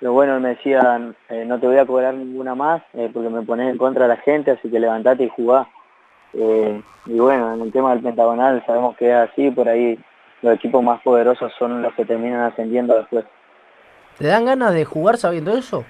[0.00, 3.42] lo bueno me decía, eh, no te voy a cobrar ninguna más eh, porque me
[3.42, 5.68] pones en contra de la gente, así que levantate y jugá.
[6.34, 9.98] Y bueno, en el tema del pentagonal sabemos que es así, por ahí
[10.42, 13.24] los equipos más poderosos son los que terminan ascendiendo después.
[14.18, 15.84] ¿Te dan ganas de jugar sabiendo eso?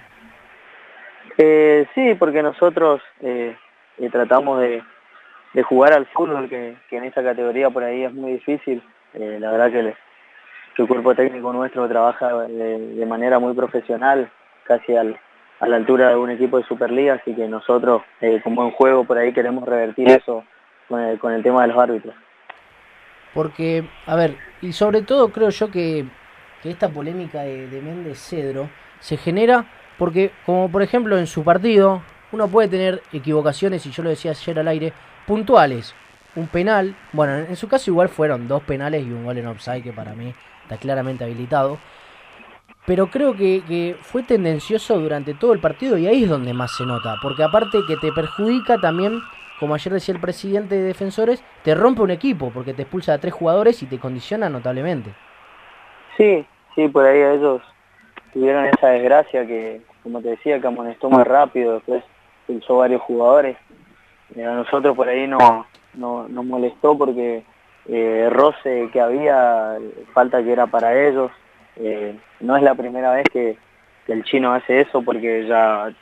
[1.38, 3.02] Eh, sí, porque nosotros
[4.12, 4.84] tratamos de,
[5.52, 8.82] de, jugar al fútbol, que, que, en esa categoría por ahí es muy difícil.
[9.14, 9.96] La verdad que, le,
[10.76, 14.30] que, el cuerpo técnico nuestro trabaja de, de manera muy profesional,
[14.64, 15.18] casi al,
[15.60, 19.04] a la altura de un equipo de Superliga, así que nosotros, eh, como en juego,
[19.04, 20.44] por ahí queremos revertir eso
[20.88, 22.14] con el, con el tema de los árbitros.
[23.32, 26.04] Porque, a ver, y sobre todo creo yo que,
[26.62, 28.68] que esta polémica de, de Méndez Cedro
[29.00, 29.66] se genera
[29.98, 34.32] porque, como por ejemplo en su partido, uno puede tener equivocaciones, y yo lo decía
[34.32, 34.92] ayer al aire,
[35.26, 35.94] puntuales.
[36.34, 39.82] Un penal, bueno, en su caso igual fueron dos penales y un gol en offside
[39.82, 40.34] que para mí
[40.66, 41.78] está claramente habilitado.
[42.84, 46.76] Pero creo que, que, fue tendencioso durante todo el partido y ahí es donde más
[46.76, 47.16] se nota.
[47.22, 49.20] Porque aparte que te perjudica también,
[49.58, 53.18] como ayer decía el presidente de Defensores, te rompe un equipo porque te expulsa a
[53.18, 55.14] tres jugadores y te condiciona notablemente.
[56.16, 57.62] Sí, sí, por ahí ellos
[58.32, 62.04] tuvieron esa desgracia que, como te decía, que amonestó muy rápido, después
[62.38, 63.56] expulsó varios jugadores.
[64.34, 67.44] Y a nosotros por ahí no, no nos molestó porque
[67.88, 69.76] eh, roce que había,
[70.12, 71.30] falta que era para ellos.
[71.76, 73.56] Eh, no es la primera vez que,
[74.06, 75.92] que, el chino hace eso porque ya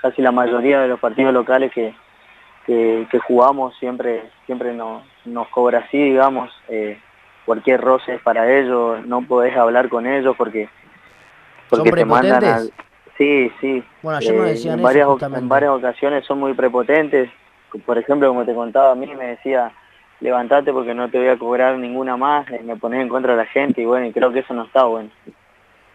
[0.00, 1.94] casi la mayoría de los partidos locales que,
[2.64, 6.50] que, que jugamos siempre siempre nos, nos cobra así, digamos.
[6.68, 6.98] Eh,
[7.44, 10.68] cualquier roce es para ellos, no podés hablar con ellos porque
[11.68, 12.60] porque te mandan a...
[13.16, 13.84] Sí, sí.
[14.02, 17.30] Bueno, ayer decían eh, en, varias, eso en varias ocasiones son muy prepotentes.
[17.84, 19.70] Por ejemplo, como te contaba a mí, me decía,
[20.20, 23.46] levantate porque no te voy a cobrar ninguna más, me pones en contra de la
[23.46, 25.10] gente y bueno, y creo que eso no está bueno.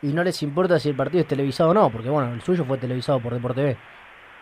[0.01, 2.65] Y no les importa si el partido es televisado o no, porque bueno, el suyo
[2.65, 3.77] fue televisado por Deporte B.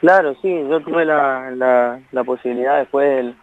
[0.01, 3.35] Claro, sí, yo tuve la, la, la posibilidad después del,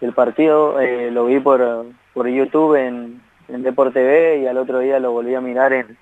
[0.00, 4.80] del partido, eh, lo vi por, por YouTube en, en Deporte B y al otro
[4.80, 5.96] día lo volví a mirar en,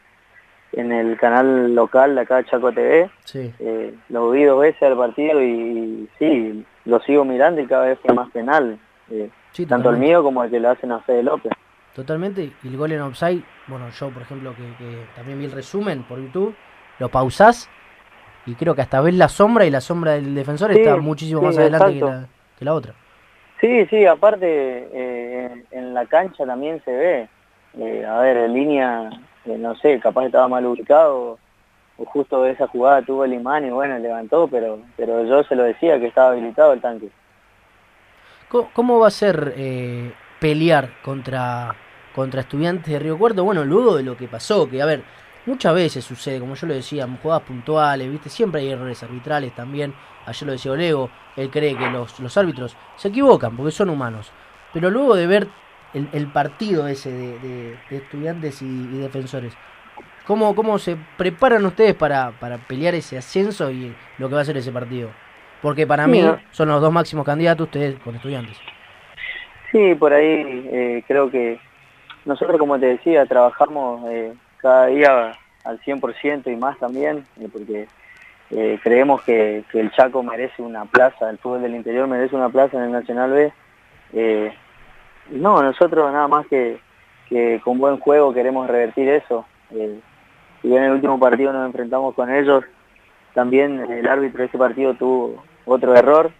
[0.72, 3.10] en el canal local de acá Chaco TV.
[3.24, 3.52] Sí.
[3.58, 7.86] Eh, lo vi dos veces al partido y, y, sí, lo sigo mirando y cada
[7.86, 8.78] vez fue más penal.
[9.10, 11.52] Eh, sí, tanto el mío como el que le hacen a Fede López.
[11.94, 15.52] Totalmente, y el gol en offside, bueno, yo por ejemplo que, que, también vi el
[15.52, 16.54] resumen por YouTube,
[16.98, 17.68] lo pausás
[18.46, 21.40] y creo que hasta ves la sombra y la sombra del defensor sí, está muchísimo
[21.40, 22.94] sí, más adelante que la, que la, otra.
[23.60, 27.28] Sí, sí, aparte eh, en la cancha también se ve.
[27.78, 29.10] Eh, a ver, en línea
[29.44, 31.38] eh, no sé, capaz estaba mal ubicado
[31.98, 35.64] o justo esa jugada tuvo el imán y bueno, levantó, pero pero yo se lo
[35.64, 37.10] decía que estaba habilitado el tanque.
[38.50, 41.72] ¿Cómo va a ser eh, pelear contra,
[42.12, 43.44] contra estudiantes de Río Cuarto?
[43.44, 45.04] Bueno, luego de lo que pasó, que a ver,
[45.46, 48.28] muchas veces sucede, como yo lo decía, jugadas puntuales, ¿viste?
[48.28, 49.94] Siempre hay errores arbitrales también.
[50.26, 54.32] Ayer lo decía Olego, él cree que los, los árbitros se equivocan porque son humanos.
[54.72, 55.48] Pero luego de ver
[55.94, 59.54] el, el partido ese de, estudiantes y, y, defensores.
[60.26, 64.44] ¿Cómo, ¿Cómo se preparan ustedes para, para pelear ese ascenso y lo que va a
[64.44, 65.10] ser ese partido?
[65.62, 68.56] Porque para mí son los dos máximos candidatos ustedes con estudiantes.
[69.70, 71.58] Sí, por ahí eh, creo que
[72.24, 75.32] nosotros, como te decía, trabajamos eh, cada día
[75.64, 77.86] al 100% y más también, eh, porque
[78.50, 82.48] eh, creemos que, que el Chaco merece una plaza, el fútbol del interior merece una
[82.48, 83.52] plaza en el Nacional B.
[84.12, 84.52] Eh,
[85.30, 86.80] y no, nosotros nada más que,
[87.28, 89.46] que con buen juego queremos revertir eso.
[89.70, 90.00] Eh,
[90.64, 92.64] bien en el último partido nos enfrentamos con ellos,
[93.34, 96.30] también el árbitro de ese partido tuvo otro error.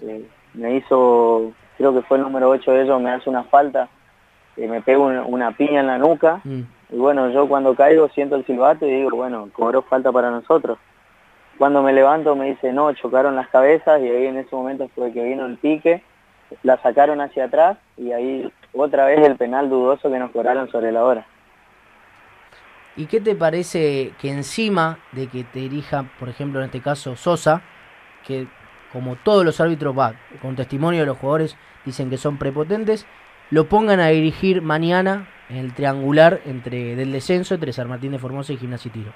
[0.00, 3.88] Eh, me hizo, creo que fue el número 8 de ellos, me hace una falta,
[4.56, 6.40] eh, me pega una, una piña en la nuca.
[6.44, 10.78] Y bueno, yo cuando caigo siento el silbato y digo, bueno, cobró falta para nosotros.
[11.58, 15.12] Cuando me levanto me dice, no, chocaron las cabezas y ahí en ese momento fue
[15.12, 16.02] que vino el pique,
[16.62, 20.92] la sacaron hacia atrás y ahí otra vez el penal dudoso que nos cobraron sobre
[20.92, 21.26] la hora.
[22.94, 27.14] ¿Y qué te parece que encima de que te dirija, por ejemplo, en este caso
[27.16, 27.62] Sosa,
[28.26, 28.46] que
[28.92, 33.06] como todos los árbitros va, con testimonio de los jugadores, dicen que son prepotentes,
[33.50, 38.18] lo pongan a dirigir mañana en el triangular entre del descenso entre San Martín de
[38.18, 39.12] Formosa y Gimnasia y Tiro?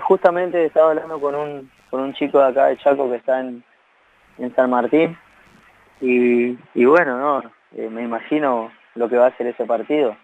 [0.00, 3.62] Justamente estaba hablando con un, con un chico de acá de Chaco que está en,
[4.38, 5.16] en San Martín
[6.00, 10.16] y, y bueno, no, eh, me imagino lo que va a ser ese partido.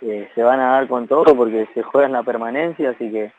[0.00, 3.32] Eh, se van a dar con todo porque se juega en la permanencia, así que,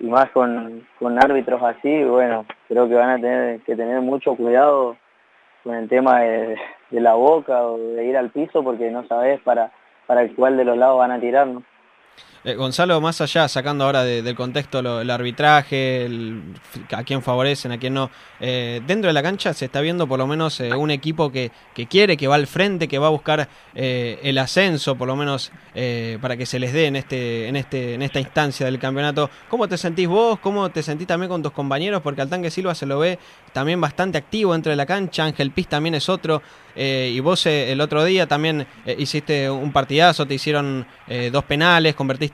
[0.00, 4.34] y más con, con árbitros así, bueno, creo que van a tener que tener mucho
[4.36, 4.96] cuidado
[5.62, 6.56] con el tema de,
[6.90, 9.70] de la boca o de ir al piso porque no sabes para,
[10.06, 11.62] para cuál de los lados van a tirar, ¿no?
[12.46, 16.06] Eh, Gonzalo, más allá, sacando ahora de- del contexto el arbitraje,
[16.92, 20.18] a quién favorecen, a quién no, eh, dentro de la cancha se está viendo por
[20.18, 23.10] lo menos eh, un equipo que, que quiere, que va al frente, que va a
[23.10, 25.50] buscar el ascenso, por lo menos
[26.20, 29.30] para que se les dé en, este, en, este, en esta instancia del campeonato.
[29.48, 30.38] ¿Cómo te sentís vos?
[30.40, 32.02] ¿Cómo te sentís también con tus compañeros?
[32.02, 33.18] Porque al Tanque Silva se lo ve
[33.52, 36.42] también bastante activo dentro de la cancha, Ángel Piz también es otro,
[36.76, 38.66] y vos el otro día también
[38.98, 40.86] hiciste un partidazo, te hicieron
[41.32, 42.33] dos penales, convertiste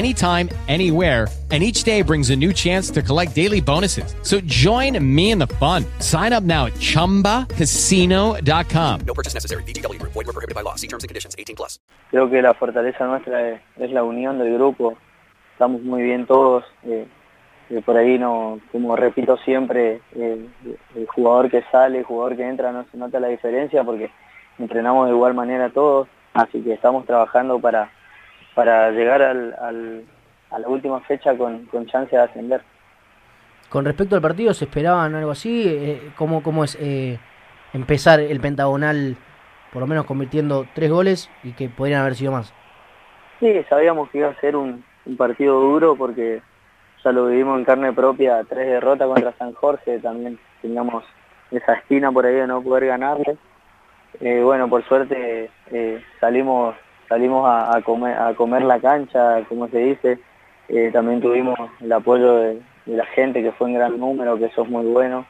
[0.00, 1.28] anytime, anywhere.
[1.52, 4.14] And each day brings a new chance to collect daily bonuses.
[4.22, 5.84] So join me in the fun.
[5.98, 9.00] Sign up now at chumbacasino.com.
[9.04, 9.64] No purchase necessary.
[9.64, 10.12] VGW Group.
[10.12, 10.76] Void were prohibited by law.
[10.76, 11.34] See terms and conditions.
[11.36, 11.80] 18 plus.
[12.10, 14.96] creo que la fortaleza nuestra es, es la unión del grupo.
[15.54, 16.62] Estamos muy bien todos.
[16.84, 17.08] eh,
[17.70, 20.46] eh, por ahí no, como repito siempre, eh,
[20.96, 24.10] el jugador que sale, el jugador que entra no se nota la diferencia porque
[24.58, 26.08] entrenamos de igual manera todos.
[26.34, 27.90] Así que estamos trabajando para,
[28.60, 30.04] para llegar al, al-
[30.50, 32.60] a la última fecha con, con chance de ascender.
[33.70, 35.64] Con respecto al partido, ¿se esperaban algo así?
[35.66, 37.18] Eh, ¿cómo, ¿Cómo es eh,
[37.72, 39.16] empezar el pentagonal,
[39.72, 42.52] por lo menos convirtiendo tres goles y que podrían haber sido más?
[43.38, 46.42] Sí, sabíamos que iba a ser un, un partido duro porque
[47.02, 51.02] ya lo vivimos en carne propia, tres derrotas contra San Jorge, también teníamos
[51.50, 53.38] esa espina por ahí de no poder ganarle.
[54.20, 56.74] Eh, bueno, por suerte eh, salimos
[57.10, 60.18] salimos a, a comer, a comer la cancha, como se dice.
[60.68, 64.46] Eh, también tuvimos el apoyo de, de la gente, que fue en gran número, que
[64.46, 65.26] eso es muy bueno,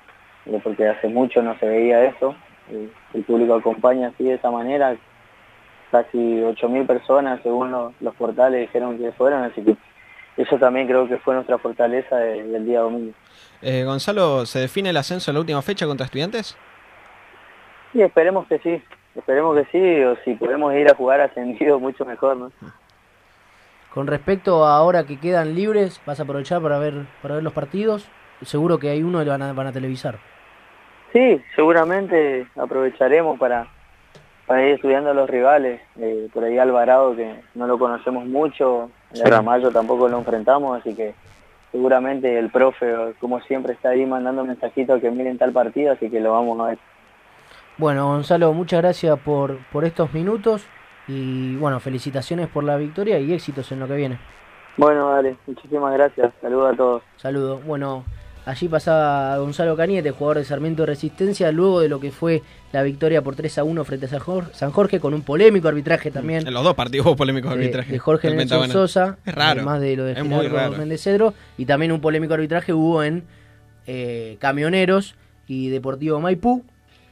[0.47, 2.37] eh, porque hace mucho no se veía eso.
[2.71, 4.95] Eh, el público acompaña así de esa manera,
[5.91, 9.75] casi 8.000 personas según lo- los portales dijeron que fueron, así que
[10.37, 13.13] eso también creo que fue nuestra fortaleza de- del día domingo.
[13.63, 16.57] Eh, Gonzalo, ¿se define el ascenso en la última fecha contra estudiantes?
[17.93, 18.83] Y esperemos que sí,
[19.17, 22.53] esperemos que sí, o si podemos ir a jugar ascendido mucho mejor, ¿no?
[23.95, 27.53] Con respecto a ahora que quedan libres, ¿vas a aprovechar para ver, para ver los
[27.53, 28.09] partidos?
[28.43, 30.19] Seguro que hay uno que van a, van a televisar.
[31.13, 33.67] Sí, seguramente aprovecharemos para,
[34.47, 35.81] para ir estudiando a los rivales.
[35.99, 39.23] Eh, por ahí Alvarado, que no lo conocemos mucho, Sí.
[39.25, 41.15] el Ramallo tampoco lo enfrentamos, así que
[41.73, 46.21] seguramente el profe, como siempre, está ahí mandando mensajitos que miren tal partido, así que
[46.21, 46.79] lo vamos a ver.
[47.81, 50.67] Bueno, Gonzalo, muchas gracias por, por estos minutos
[51.09, 54.21] y bueno, felicitaciones por la victoria y éxitos en lo que viene.
[54.77, 56.31] Bueno, dale, muchísimas gracias.
[56.43, 57.03] Saludos a todos.
[57.17, 57.65] Saludos.
[57.65, 58.05] Bueno,
[58.45, 62.83] allí pasaba Gonzalo Cañete, jugador de Sarmiento de Resistencia, luego de lo que fue la
[62.83, 64.09] victoria por 3 a 1 frente a
[64.53, 66.47] San Jorge, con un polémico arbitraje también.
[66.47, 67.93] En los dos partidos hubo polémicos de, arbitrajes.
[67.93, 68.69] de Jorge Nelson.
[68.69, 69.61] Sosa, Es raro.
[69.63, 70.77] además de lo de Gerardo.
[70.77, 73.25] Méndez Cedro, y también un polémico arbitraje hubo en
[73.87, 75.15] eh, Camioneros
[75.47, 76.63] y Deportivo Maipú,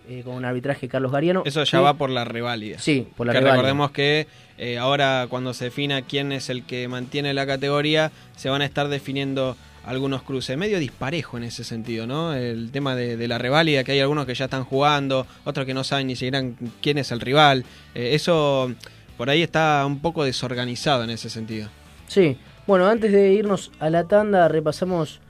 [0.09, 1.43] eh, con un arbitraje Carlos Gariano.
[1.45, 2.79] Eso ya que- va por la reválida.
[2.79, 3.57] Sí, por la que reválida.
[3.57, 4.27] recordemos que
[4.59, 8.65] eh, ahora cuando se defina quién es el que mantiene la categoría, se van a
[8.65, 10.57] estar definiendo algunos cruces.
[10.59, 12.35] Medio disparejo en ese sentido, ¿no?
[12.35, 15.73] El tema de, de la reválida, que hay algunos que ya están jugando, otros que
[15.75, 16.43] no saben ni siquiera
[16.83, 17.65] quién es el rival.
[17.95, 18.71] Eh, eso
[19.17, 21.69] por ahí está un poco desorganizado en ese sentido.
[22.07, 22.37] Sí,
[22.67, 25.21] bueno, antes de irnos a la tanda repasamos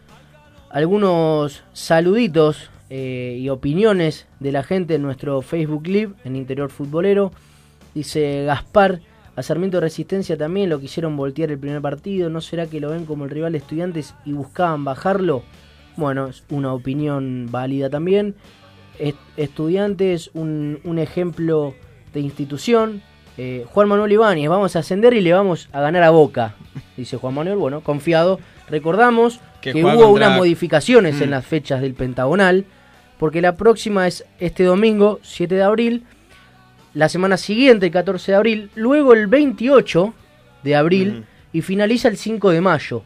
[0.70, 7.32] algunos saluditos eh, y opiniones de la gente en nuestro Facebook Live en Interior Futbolero.
[7.95, 9.01] Dice Gaspar,
[9.36, 12.28] a Sarmiento de Resistencia también lo quisieron voltear el primer partido.
[12.30, 15.43] ¿No será que lo ven como el rival de estudiantes y buscaban bajarlo?
[15.97, 18.34] Bueno, es una opinión válida también.
[18.99, 21.74] Est- Estudiantes, un, un ejemplo
[22.14, 23.03] de institución.
[23.36, 26.55] Eh, Juan Manuel Ibáñez, vamos a ascender y le vamos a ganar a Boca.
[26.97, 28.41] Dice Juan Manuel, bueno, confiado.
[28.68, 31.22] Recordamos Que hubo contra- unas modificaciones Mm.
[31.24, 32.64] en las fechas del Pentagonal,
[33.18, 36.04] porque la próxima es este domingo, 7 de abril,
[36.94, 40.14] la semana siguiente, el 14 de abril, luego el 28
[40.64, 43.02] de abril y finaliza el 5 de mayo.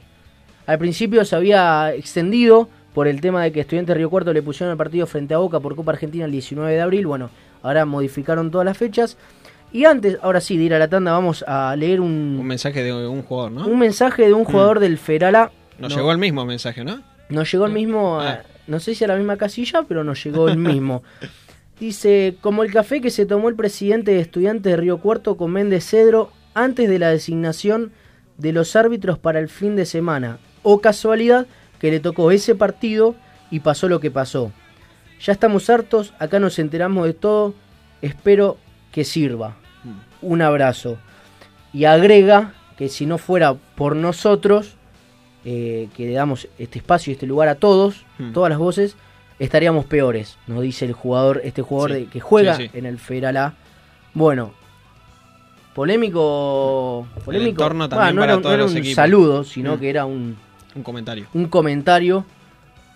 [0.67, 4.71] Al principio se había extendido por el tema de que Estudiantes Río Cuarto le pusieron
[4.71, 7.07] el partido frente a Boca por Copa Argentina el 19 de abril.
[7.07, 7.31] Bueno,
[7.63, 9.17] ahora modificaron todas las fechas.
[9.73, 12.83] Y antes, ahora sí, de ir a la tanda, vamos a leer un, Un mensaje
[12.83, 13.67] de un jugador, ¿no?
[13.67, 15.51] un mensaje de un jugador del Ferala.
[15.79, 17.01] Nos No- llegó el mismo mensaje, ¿no?
[17.31, 18.31] nos llegó el mismo, Ah.
[18.33, 18.43] a-
[18.73, 21.03] no sé si a la misma casilla, pero nos llegó el mismo.
[21.79, 25.53] Dice, como el café que se tomó el presidente de estudiantes de Río Cuarto con
[25.53, 27.93] Méndez Cedro antes de la designación
[28.39, 30.39] de los árbitros para el fin de semana.
[30.63, 31.47] O casualidad
[31.81, 33.15] que le tocó ese partido
[33.51, 34.53] y pasó lo que pasó.
[35.21, 37.55] Ya estamos hartos, acá nos enteramos de todo,
[38.01, 38.57] espero
[38.91, 39.57] que sirva.
[40.23, 40.97] Un abrazo.
[41.75, 44.77] Y agrega que si no fuera por nosotros,
[45.45, 48.33] eh, que le damos este espacio y este lugar a todos, Hmm.
[48.33, 48.97] todas las voces,
[49.39, 52.79] estaríamos peores, nos dice el jugador, este jugador Sí, de- que juega sí, sí.
[52.79, 53.55] en el Federal A.
[54.15, 54.53] Bueno,
[55.75, 57.51] polémico, polémico.
[57.63, 58.95] entorno Ah, también no para era, no era un equipos.
[58.95, 59.81] saludo, sino Mm.
[59.81, 60.37] que era un,
[60.75, 61.27] Un comentario.
[61.35, 62.25] un comentario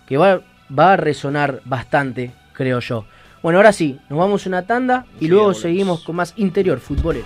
[0.07, 0.41] que va,
[0.77, 3.05] va a resonar bastante, creo yo.
[3.43, 7.25] Bueno, ahora sí, nos vamos a una tanda y luego seguimos con más interior futbolero.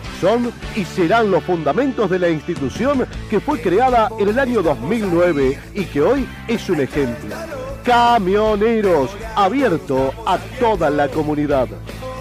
[0.21, 5.59] son y serán los fundamentos de la institución que fue creada en el año 2009
[5.73, 7.35] y que hoy es un ejemplo.
[7.83, 11.67] Camioneros, abierto a toda la comunidad.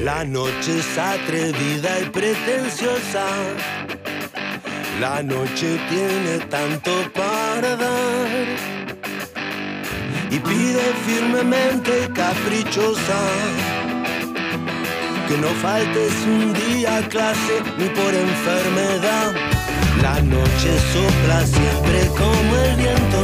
[0.00, 3.24] La noche es atrevida y pretenciosa.
[5.00, 8.26] La noche tiene tanto para dar.
[10.28, 13.20] Y pide firmemente y caprichosa.
[15.30, 19.32] Que no faltes un día a clase ni por enfermedad.
[20.02, 23.22] La noche sopla siempre como el viento.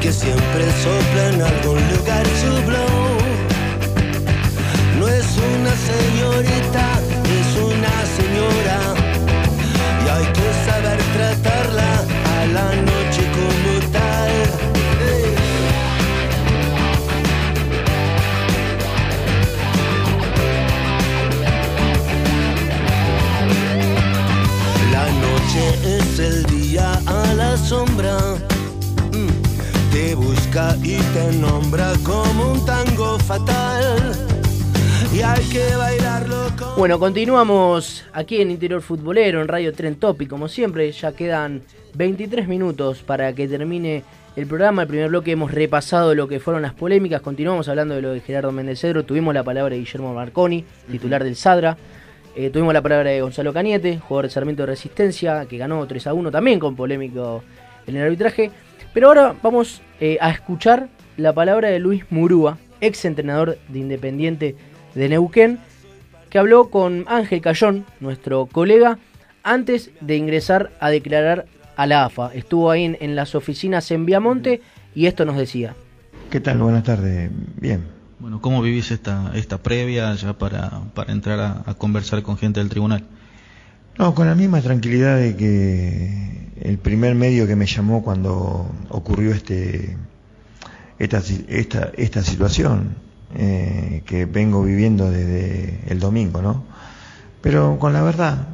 [0.00, 3.18] Que siempre sopla en algún lugar su blow.
[5.00, 6.86] No es una señorita,
[7.40, 8.78] es una señora.
[10.04, 11.90] Y hay que saber tratarla
[12.38, 12.91] a la noche
[36.82, 41.62] Bueno, continuamos aquí en Interior Futbolero, en Radio Tren Topic, como siempre, ya quedan
[41.94, 44.02] 23 minutos para que termine
[44.34, 44.82] el programa.
[44.82, 48.18] El primer bloque hemos repasado lo que fueron las polémicas, continuamos hablando de lo de
[48.18, 51.76] Gerardo Méndez Cedro, tuvimos la palabra de Guillermo Marconi, titular del Sadra,
[52.34, 56.08] Eh, tuvimos la palabra de Gonzalo Cañete, jugador de Sarmiento de Resistencia, que ganó 3
[56.08, 57.44] a 1 también con polémico
[57.86, 58.50] en el arbitraje.
[58.92, 64.56] Pero ahora vamos eh, a escuchar la palabra de Luis Murúa, ex entrenador de Independiente
[64.96, 65.60] de Neuquén,
[66.32, 68.98] que habló con Ángel Cayón, nuestro colega,
[69.42, 71.44] antes de ingresar a declarar
[71.76, 72.30] a la AFA.
[72.32, 74.62] Estuvo ahí en, en las oficinas en Viamonte
[74.94, 75.76] y esto nos decía.
[76.30, 76.56] ¿Qué tal?
[76.56, 77.30] Buenas tardes.
[77.60, 77.84] Bien.
[78.18, 82.60] Bueno, ¿cómo vivís esta, esta previa ya para, para entrar a, a conversar con gente
[82.60, 83.04] del tribunal?
[83.98, 89.32] No, con la misma tranquilidad de que el primer medio que me llamó cuando ocurrió
[89.32, 89.98] este
[90.98, 92.94] esta, esta, esta situación
[93.34, 96.64] eh, que vengo viviendo desde el domingo, ¿no?
[97.40, 98.46] Pero con la verdad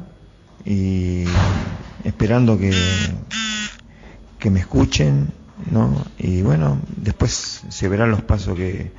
[0.65, 1.25] y
[2.03, 2.73] esperando que,
[4.37, 5.31] que me escuchen,
[5.71, 6.05] ¿no?
[6.17, 8.91] Y bueno, después se verán los pasos que,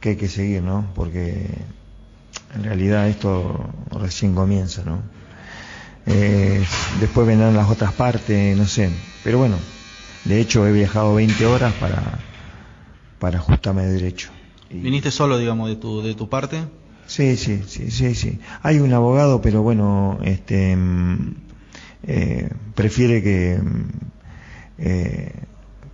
[0.00, 0.86] que hay que seguir, ¿no?
[0.94, 1.48] Porque
[2.54, 5.00] en realidad esto recién comienza, ¿no?
[6.06, 6.64] Eh,
[7.00, 8.90] después vendrán las otras partes, no sé.
[9.22, 9.56] Pero bueno,
[10.24, 12.18] de hecho he viajado 20 horas para,
[13.18, 14.30] para ajustarme de derecho.
[14.82, 16.64] ¿Viniste solo, digamos, de tu, de tu parte?
[17.06, 18.38] Sí, sí, sí, sí, sí.
[18.62, 21.34] Hay un abogado, pero bueno, este mm,
[22.04, 23.88] eh, prefiere que mm,
[24.78, 25.32] eh,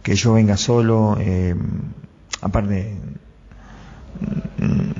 [0.03, 1.16] que yo venga solo.
[1.20, 1.55] eh,
[2.41, 2.97] aparte,
[4.59, 4.91] mm,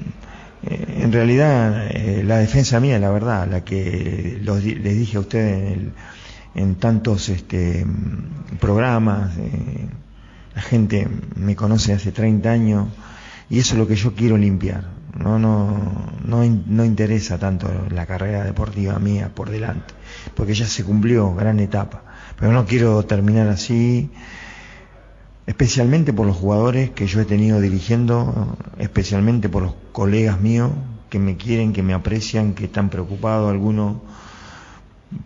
[1.03, 1.91] en realidad
[2.24, 5.93] la defensa mía, la verdad, la que los les dije a ustedes en, el-
[6.55, 7.87] en tantos este,
[8.59, 9.87] programas, eh,
[10.55, 12.89] la gente me conoce hace 30 años
[13.51, 15.01] y eso es lo que yo quiero limpiar.
[15.19, 15.77] No, no,
[16.25, 19.93] no, no interesa tanto la carrera deportiva mía por delante,
[20.37, 22.05] porque ya se cumplió gran etapa.
[22.39, 24.11] Pero no quiero terminar así,
[25.47, 30.71] especialmente por los jugadores que yo he tenido dirigiendo, especialmente por los colegas míos
[31.11, 33.97] que me quieren, que me aprecian, que están preocupados algunos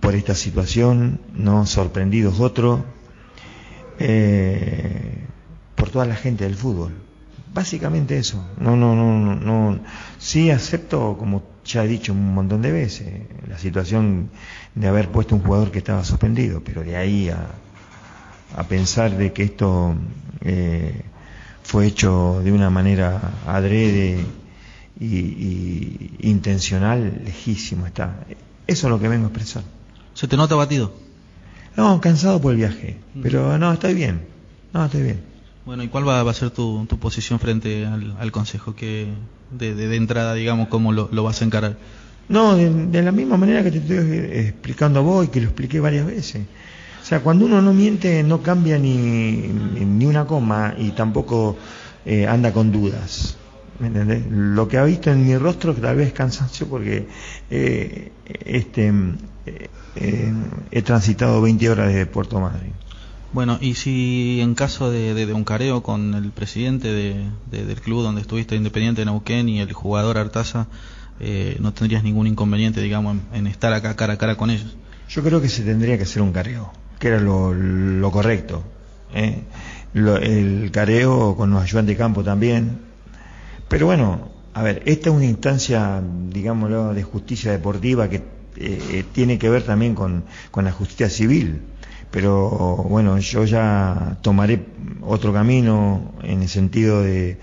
[0.01, 2.81] por esta situación, no sorprendidos otros,
[3.99, 5.18] eh,
[5.75, 7.03] por toda la gente del fútbol.
[7.55, 8.44] Básicamente eso.
[8.59, 9.78] No, no, no, no, no.
[10.18, 13.07] Sí acepto, como ya he dicho un montón de veces,
[13.48, 14.28] la situación
[14.74, 17.46] de haber puesto un jugador que estaba suspendido, pero de ahí a,
[18.57, 19.94] a pensar de que esto
[20.40, 21.02] eh,
[21.62, 24.18] fue hecho de una manera adrede
[24.98, 28.16] y, y intencional, lejísimo está.
[28.66, 29.62] Eso es lo que vengo a expresar.
[30.12, 30.92] ¿Se te nota batido?
[31.76, 34.22] No, cansado por el viaje, pero no, estoy bien.
[34.72, 35.34] No, estoy bien.
[35.66, 38.74] Bueno, ¿y cuál va, va a ser tu, tu posición frente al, al Consejo?
[38.74, 39.08] que
[39.50, 41.76] de, de- entrada, digamos, cómo lo, vas a encarar?
[42.28, 42.70] No, de,
[43.02, 46.06] la misma manera que te estoy eh, explicando a vos y que lo expliqué varias
[46.06, 46.42] veces.
[47.02, 51.56] O sea, cuando uno no miente, no cambia ni, ni- una coma y tampoco
[52.04, 53.36] eh, anda con dudas.
[53.78, 54.24] ¿Me entendés?
[54.30, 57.06] Lo que ha visto en mi rostro tal vez es cansancio porque
[57.50, 58.12] eh,
[58.44, 58.92] este,
[59.96, 60.32] eh,
[60.70, 62.72] he transitado 20 horas desde Puerto Madryn.
[63.35, 67.80] Bueno, y si en caso de, de- un careo con el presidente de- de- del
[67.80, 70.68] club donde estuviste, Independiente de Neuquén, y el jugador Artaza,
[71.20, 74.76] eh, no tendrías ningún inconveniente, digamos, en, estar acá cara a cara con ellos.
[75.09, 78.62] Yo creo que se tendría que hacer un careo, que era lo, correcto.
[79.12, 79.43] ¿eh?
[79.95, 82.78] Lo- el careo con los ayudantes de campo también.
[83.68, 89.05] Pero bueno, a ver, esta es una instancia, digámoslo, de justicia deportiva que eh, eh,
[89.12, 90.24] tiene que ver también con
[90.55, 91.62] la justicia civil.
[92.14, 94.64] Pero bueno, yo ya tomaré
[95.02, 97.38] otro camino en el sentido de,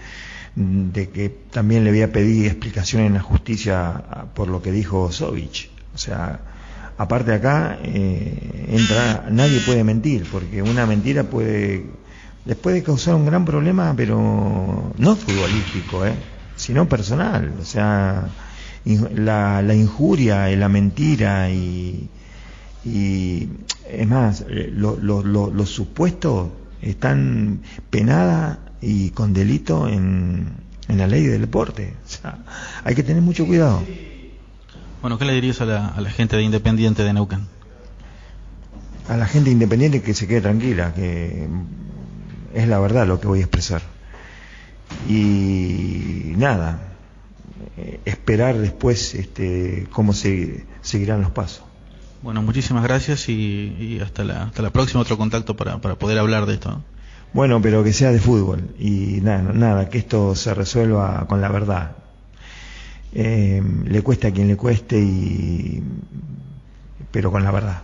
[0.55, 4.01] de que también le voy a pedir explicaciones en la justicia
[4.33, 5.69] por lo que dijo Sovich.
[5.93, 6.39] O sea,
[6.97, 11.87] aparte acá eh, entra, nadie puede mentir, porque una mentira puede,
[12.45, 16.13] les puede causar un gran problema, pero no futbolístico, ¿eh?
[16.55, 17.55] sino personal.
[17.61, 18.23] O sea,
[18.85, 22.07] la, la injuria, y la mentira y,
[22.85, 23.49] y
[23.91, 26.49] es más, eh, lo- lo- lo- los supuestos
[26.81, 30.47] están penadas y con delito en,
[30.87, 31.93] en la ley del deporte.
[32.05, 32.39] O sea,
[32.83, 33.83] hay que tener mucho cuidado.
[35.01, 37.47] Bueno, ¿qué le dirías a la, a la gente de Independiente de Neuquén?
[39.09, 41.45] a la gente independiente que se quede tranquila, que
[42.53, 43.81] es la verdad lo que voy a expresar.
[45.09, 46.79] Y nada,
[47.77, 51.63] eh, esperar después este, cómo se, seguirán los pasos.
[52.23, 56.19] Bueno, muchísimas gracias y, y hasta, la, hasta la próxima, otro contacto para, para poder
[56.19, 56.69] hablar de esto.
[56.69, 56.83] ¿no?
[57.33, 61.49] Bueno, pero que sea de fútbol y nada, nada que esto se resuelva con la
[61.49, 61.95] verdad.
[63.13, 65.83] Eh, le cueste a quien le cueste, y,
[67.09, 67.81] pero con la verdad.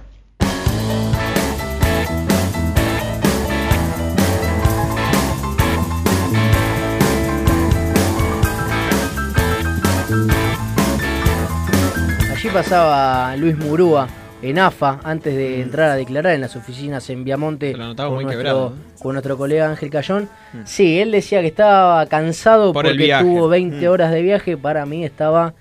[12.35, 14.07] Allí pasaba Luis Murúa
[14.41, 17.79] en AFA antes de entrar a declarar en las oficinas en Viamonte Mm.
[17.79, 20.29] Notaba con, nuestro, quebrado, con nuestro colega Ángel Cayón.
[20.65, 23.91] Sí, él decía que estaba cansado Por porque tuvo 20 Mm.
[23.91, 24.55] horas de viaje.
[24.57, 25.53] Para mí estaba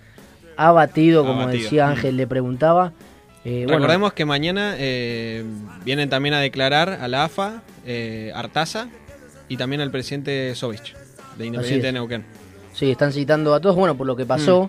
[0.57, 1.63] abatido, como Abatido.
[1.63, 1.91] decía Mm.
[1.91, 2.93] Ángel, le preguntaba.
[3.45, 5.45] Eh, bueno, Recordemos que mañana eh,
[5.85, 8.89] vienen también a declarar a la AFA, eh, Artaza
[9.49, 10.95] y también al presidente Sovich,
[11.39, 12.25] de Independiente de Neuquén.
[12.73, 14.69] sí, están citando a todos, bueno, por lo que pasó.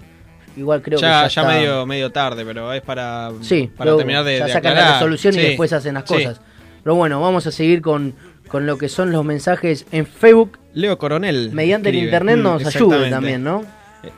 [0.57, 1.01] Igual creo Mm.
[1.01, 4.39] ya, que ya, ya, está- medio, medio tarde, pero es para, Sí, para terminar de,
[4.39, 4.89] ya de sacan aclarar.
[4.91, 6.41] la resolución y después hacen las cosas.
[6.83, 8.15] Pero bueno, vamos a seguir con,
[8.47, 10.57] con lo que son los mensajes en Facebook.
[10.73, 11.51] Leo Coronel.
[11.53, 13.09] Mediante el internet Mm, nos ayude exactamente.
[13.11, 13.63] también, ¿no?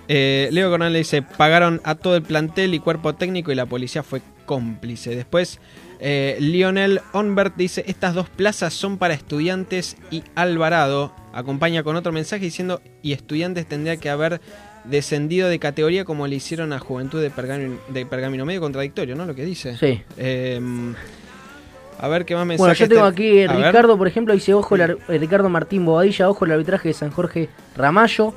[0.07, 3.65] Eh, Leo Coronel le dice, pagaron a todo el plantel y cuerpo técnico y la
[3.65, 5.15] policía fue cómplice.
[5.15, 5.59] Después,
[5.99, 11.13] eh, Lionel Onbert dice, estas dos plazas son para estudiantes y Alvarado.
[11.33, 14.41] Acompaña con otro mensaje diciendo, y estudiantes tendría que haber
[14.85, 18.45] descendido de categoría como le hicieron a Juventud de Pergamino, de Pergamino.
[18.45, 19.25] Medio contradictorio, ¿no?
[19.25, 19.77] Lo que dice.
[19.77, 20.01] Sí.
[20.17, 20.59] Eh,
[21.99, 22.79] a ver qué más Bueno, mensajes.
[22.79, 23.57] yo tengo te- aquí eh, ver.
[23.57, 27.11] Ricardo, por ejemplo, dice ojo el eh, Ricardo Martín Bobadilla, ojo el arbitraje de San
[27.11, 28.33] Jorge Ramallo.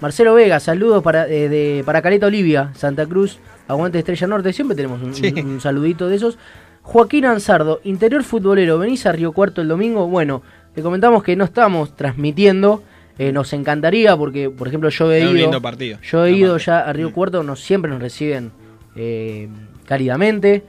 [0.00, 4.74] Marcelo Vega, saludos para, eh, de, para Caleta Olivia, Santa Cruz, Aguante Estrella Norte, siempre
[4.76, 5.32] tenemos un, Sí.
[5.36, 6.38] un- un saludito de esos.
[6.82, 10.06] Joaquín Ansardo, interior futbolero, venís a Río Cuarto el domingo.
[10.06, 10.42] Bueno,
[10.74, 12.82] le comentamos que no estamos transmitiendo,
[13.18, 15.98] eh, nos encantaría porque, por ejemplo, yo he ido, lindo partido.
[16.02, 18.52] yo he ido ya a Río Cuarto, nos siempre nos reciben
[18.94, 19.48] eh,
[19.86, 20.64] cálidamente.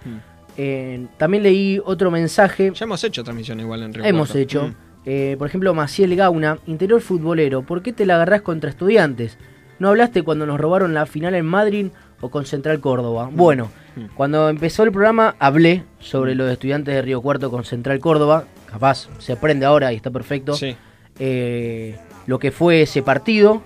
[0.58, 2.72] Eh, también leí otro mensaje.
[2.74, 4.40] Ya hemos hecho transmisión igual en Río Hemos Cuarto.
[4.40, 4.68] hecho.
[4.68, 4.76] Mm.
[5.06, 7.62] Eh, por ejemplo, Maciel Gauna, interior futbolero.
[7.62, 9.38] ¿Por qué te la agarrás contra estudiantes?
[9.80, 11.88] ¿No hablaste cuando nos robaron la final en Madrid
[12.20, 13.30] o con Central Córdoba?
[13.32, 13.70] Bueno,
[14.16, 18.46] cuando empezó el programa hablé sobre los estudiantes de Río Cuarto con Central Córdoba.
[18.66, 20.56] Capaz se aprende ahora y está perfecto.
[20.56, 20.76] Sí.
[21.20, 21.96] Eh,
[22.28, 23.64] lo que fue ese partido.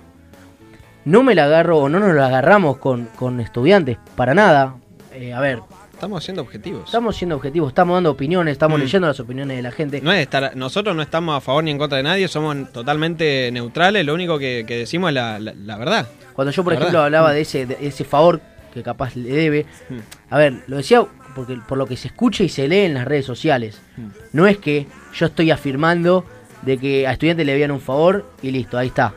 [1.04, 4.76] No me la agarro o no nos la agarramos con, con estudiantes, para nada.
[5.12, 5.60] Eh, a ver,
[5.92, 6.84] Estamos siendo objetivos.
[6.86, 8.82] estamos siendo objetivos, estamos dando opiniones, estamos Mm.
[8.82, 10.00] leyendo las opiniones de la gente.
[10.00, 13.50] No es estar, nosotros no estamos a favor ni en contra de nadie, somos totalmente
[13.52, 16.08] neutrales, lo único que, que decimos es la, la- la verdad.
[16.32, 17.06] Cuando yo, por La ejemplo, verdad.
[17.06, 17.34] hablaba Mm.
[17.34, 18.40] de ese, de ese favor
[18.74, 19.66] que capaz le debe,
[20.30, 21.04] a ver, lo decía
[21.34, 23.80] porque por lo que se escucha y se lee en las redes sociales.
[23.96, 24.06] Mm.
[24.32, 26.24] No es que yo estoy afirmando
[26.62, 29.14] de que a estudiantes le habían un favor y listo, ahí está.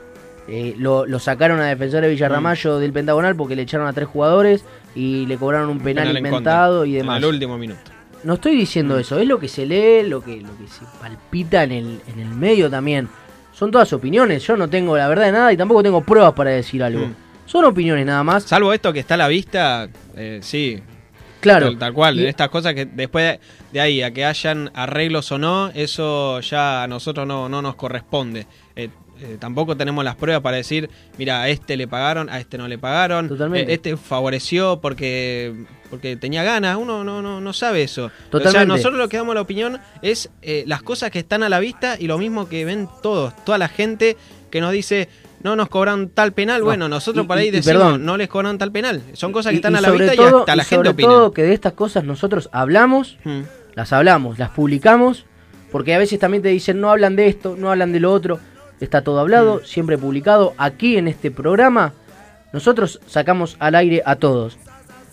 [0.47, 2.11] Eh, lo, lo sacaron a defensor de Mm.
[2.11, 6.17] Villarramayo del Pentagonal porque le echaron a tres jugadores y le cobraron un penal, Penal
[6.17, 7.17] en inventado y demás.
[7.17, 7.81] En el último minuto.
[8.23, 11.63] No estoy diciendo eso, es lo que se lee, lo que, lo que se palpita
[11.63, 13.07] en el, en el medio también.
[13.53, 16.51] Son todas opiniones, yo no tengo la verdad de nada y tampoco tengo pruebas para
[16.51, 17.07] decir algo.
[17.07, 17.15] Mm.
[17.45, 18.43] Son opiniones nada más.
[18.43, 20.81] Salvo esto que está a la vista, eh, sí.
[21.45, 21.67] Claro.
[21.67, 22.19] Tal, tal cual.
[22.19, 23.39] Y- Estas cosas que después
[23.71, 27.75] de ahí, a que hayan arreglos o no, eso ya a nosotros no, no nos
[27.75, 28.47] corresponde.
[28.75, 28.89] Eh,
[29.21, 32.67] eh, tampoco tenemos las pruebas para decir, mira, a este le pagaron, a este no
[32.67, 33.71] le pagaron, Totalmente.
[33.71, 35.53] eh, este favoreció porque
[35.89, 38.05] porque tenía ganas, uno no, no, no sabe eso.
[38.07, 38.65] O sea, Totalmente.
[38.67, 41.95] nosotros lo que damos la opinión es eh, las cosas que están a la vista
[41.97, 44.17] y lo mismo que ven todos, toda la gente
[44.51, 45.07] que nos dice,
[45.45, 46.65] no nos cobran tal penal, No.
[46.65, 48.05] bueno, nosotros Y- por ahí y- y decimos, perdón.
[48.05, 49.01] no les cobran tal penal.
[49.13, 50.75] Son cosas que Y- están y a la vista y todo- hasta la y gente
[50.75, 51.07] sobre opina.
[51.09, 53.41] todo que de estas cosas nosotros hablamos, Mm.
[53.75, 55.25] las hablamos, las publicamos,
[55.71, 58.39] porque a veces también te dicen no hablan de esto, no hablan de lo otro.
[58.81, 59.65] Está todo hablado, Mm.
[59.65, 60.53] siempre publicado.
[60.57, 61.93] Aquí en este programa,
[62.51, 64.57] nosotros sacamos al aire a todos.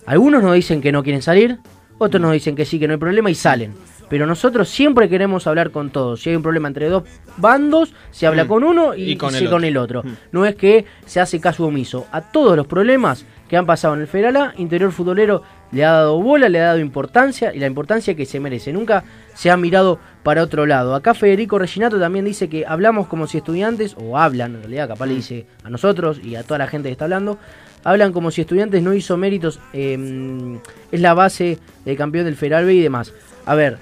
[0.07, 1.59] Algunos nos dicen que no quieren salir,
[1.99, 3.75] otros nos dicen que sí, que no hay problema y salen.
[4.13, 6.21] Pero nosotros siempre queremos hablar con todos.
[6.21, 7.05] Si hay un problema entre dos
[7.39, 8.49] bandos, se habla Mm.
[8.49, 9.67] con uno y, Y con el con otro.
[9.67, 10.03] el otro.
[10.03, 10.13] Mm.
[10.33, 12.07] No es que se hace caso omiso.
[12.13, 15.93] A todos los problemas que han pasado en el Federal A, Interior Futbolero le ha
[15.93, 18.71] dado bola, le ha dado importancia y la importancia que se merece.
[18.71, 19.03] Nunca
[19.33, 20.95] se ha mirado para otro lado.
[20.95, 25.07] Acá Federico Reginato también dice que hablamos como si estudiantes, o hablan, en realidad capaz
[25.07, 27.39] le dice a nosotros y a toda la gente que está hablando,
[27.83, 30.59] hablan como si estudiantes no hizo méritos, eh,
[30.93, 33.15] es la base del campeón del Federal B y demás.
[33.47, 33.79] A ver,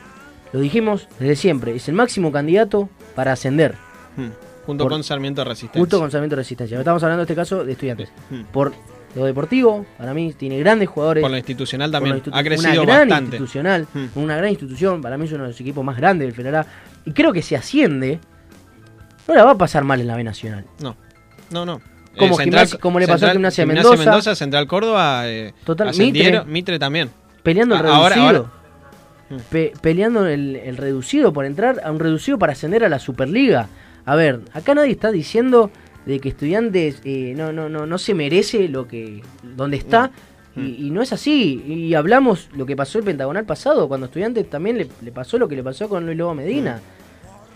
[0.53, 3.75] lo dijimos desde siempre, es el máximo candidato para ascender.
[4.17, 4.29] Mm.
[4.67, 5.81] Junto Por- con Sarmiento de Resistencia.
[5.81, 6.79] Junto con Sarmiento de Resistencia.
[6.79, 8.11] Estamos hablando en este caso de estudiantes.
[8.31, 8.43] Mm.
[8.53, 8.73] Por
[9.17, 11.23] lo deportivo, para mí tiene grandes jugadores.
[11.23, 12.17] Por lo institucional también.
[12.17, 13.37] lo institu- ha crecido una gran bastante.
[13.37, 14.07] institucional, Mm.
[14.17, 15.03] una gran institución.
[15.03, 16.67] Para mí es uno de los equipos más grandes del Federal.
[17.05, 18.21] Y creo que si asciende,
[19.27, 20.65] no la va a pasar mal en la B Nacional.
[20.81, 20.97] No,
[21.51, 21.81] no, no.
[22.17, 23.97] Como Eh, Central- Gimnasia- como le pasó a Gimnasia Mendoza.
[23.97, 26.45] Mendoza, Central Córdoba, eh, Total, Mitre.
[26.45, 27.11] Mitre también.
[27.43, 28.27] peleando el ahora- reducido.
[28.39, 28.60] ahora-
[29.51, 33.69] Pe- peleando el, el reducido por entrar a un reducido para ascender a la Superliga.
[34.05, 35.71] A ver, acá nadie está diciendo
[36.07, 39.23] de que estudiantes eh, no, no, no, no se merece lo que
[39.57, 40.11] donde está.
[40.57, 41.63] Y, y no es así.
[41.65, 45.47] Y hablamos lo que pasó el pentagonal pasado, cuando estudiantes también le, le pasó lo
[45.47, 46.81] que le pasó con Luis Lobo Medina.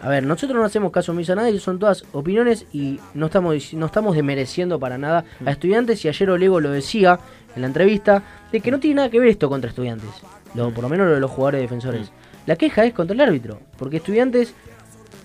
[0.00, 3.74] A ver, nosotros no hacemos caso omiso a nadie, son todas opiniones y no estamos,
[3.74, 6.04] no estamos desmereciendo para nada a estudiantes.
[6.04, 7.18] Y ayer Olego lo decía
[7.56, 8.22] en la entrevista,
[8.52, 10.10] de que no tiene nada que ver esto contra estudiantes,
[10.54, 12.10] lo, por lo menos lo de los jugadores defensores.
[12.46, 14.54] La queja es contra el árbitro, porque estudiantes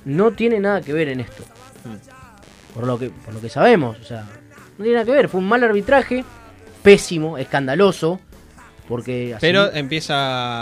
[0.06, 1.44] no tiene nada que ver en esto.
[2.74, 4.26] Por lo que, por lo que sabemos, o sea,
[4.78, 6.24] no tiene nada que ver, fue un mal arbitraje,
[6.84, 8.20] pésimo, escandaloso,
[8.88, 10.16] porque así- Pero empieza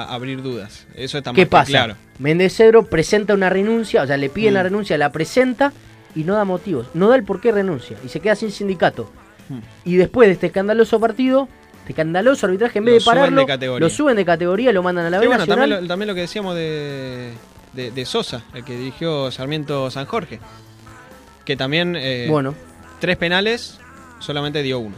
[0.03, 0.87] a abrir dudas.
[0.95, 1.69] Eso está ¿Qué pasa?
[1.69, 1.95] claro.
[2.19, 4.55] Méndez Cedro presenta una renuncia, o sea, le piden Mm.
[4.55, 5.71] la renuncia, la presenta
[6.15, 9.11] y no da motivos, no da el por qué renuncia y se queda sin sindicato.
[9.49, 9.59] Mm.
[9.85, 11.47] Y después de este escandaloso partido,
[11.93, 13.87] escandaloso arbitraje, en vez Lo de suben de pararlo, categoría.
[13.87, 15.59] lo suben de categoría, lo mandan a la Sí, B bueno, Nacional.
[15.69, 17.33] también lo, también lo que decíamos de,
[17.73, 20.39] de, de Sosa, el que dirigió Sarmiento San Jorge.
[21.45, 21.95] Que también.
[21.97, 22.53] eh, Bueno.
[22.99, 23.79] Tres penales,
[24.19, 24.95] solamente dio uno.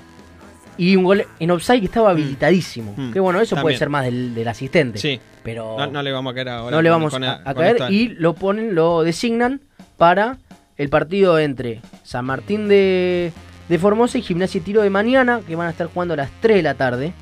[0.78, 2.94] Y un gol en offside que estaba habilitadísimo.
[2.96, 3.12] Mm.
[3.12, 4.98] Que bueno, eso puede ser más del, del asistente.
[5.00, 5.20] Sí.
[5.44, 6.76] Pero No, no le vamos a caer ahora.
[6.76, 9.60] no le vamos con- a, a con caer y lo ponen, lo designan
[9.98, 10.38] para
[10.78, 13.34] el partido entre San Martín de,
[13.70, 16.30] de Formosa y Gimnasia y Tiro de mañana, que van a estar jugando a las
[16.42, 17.14] 3 de la tarde.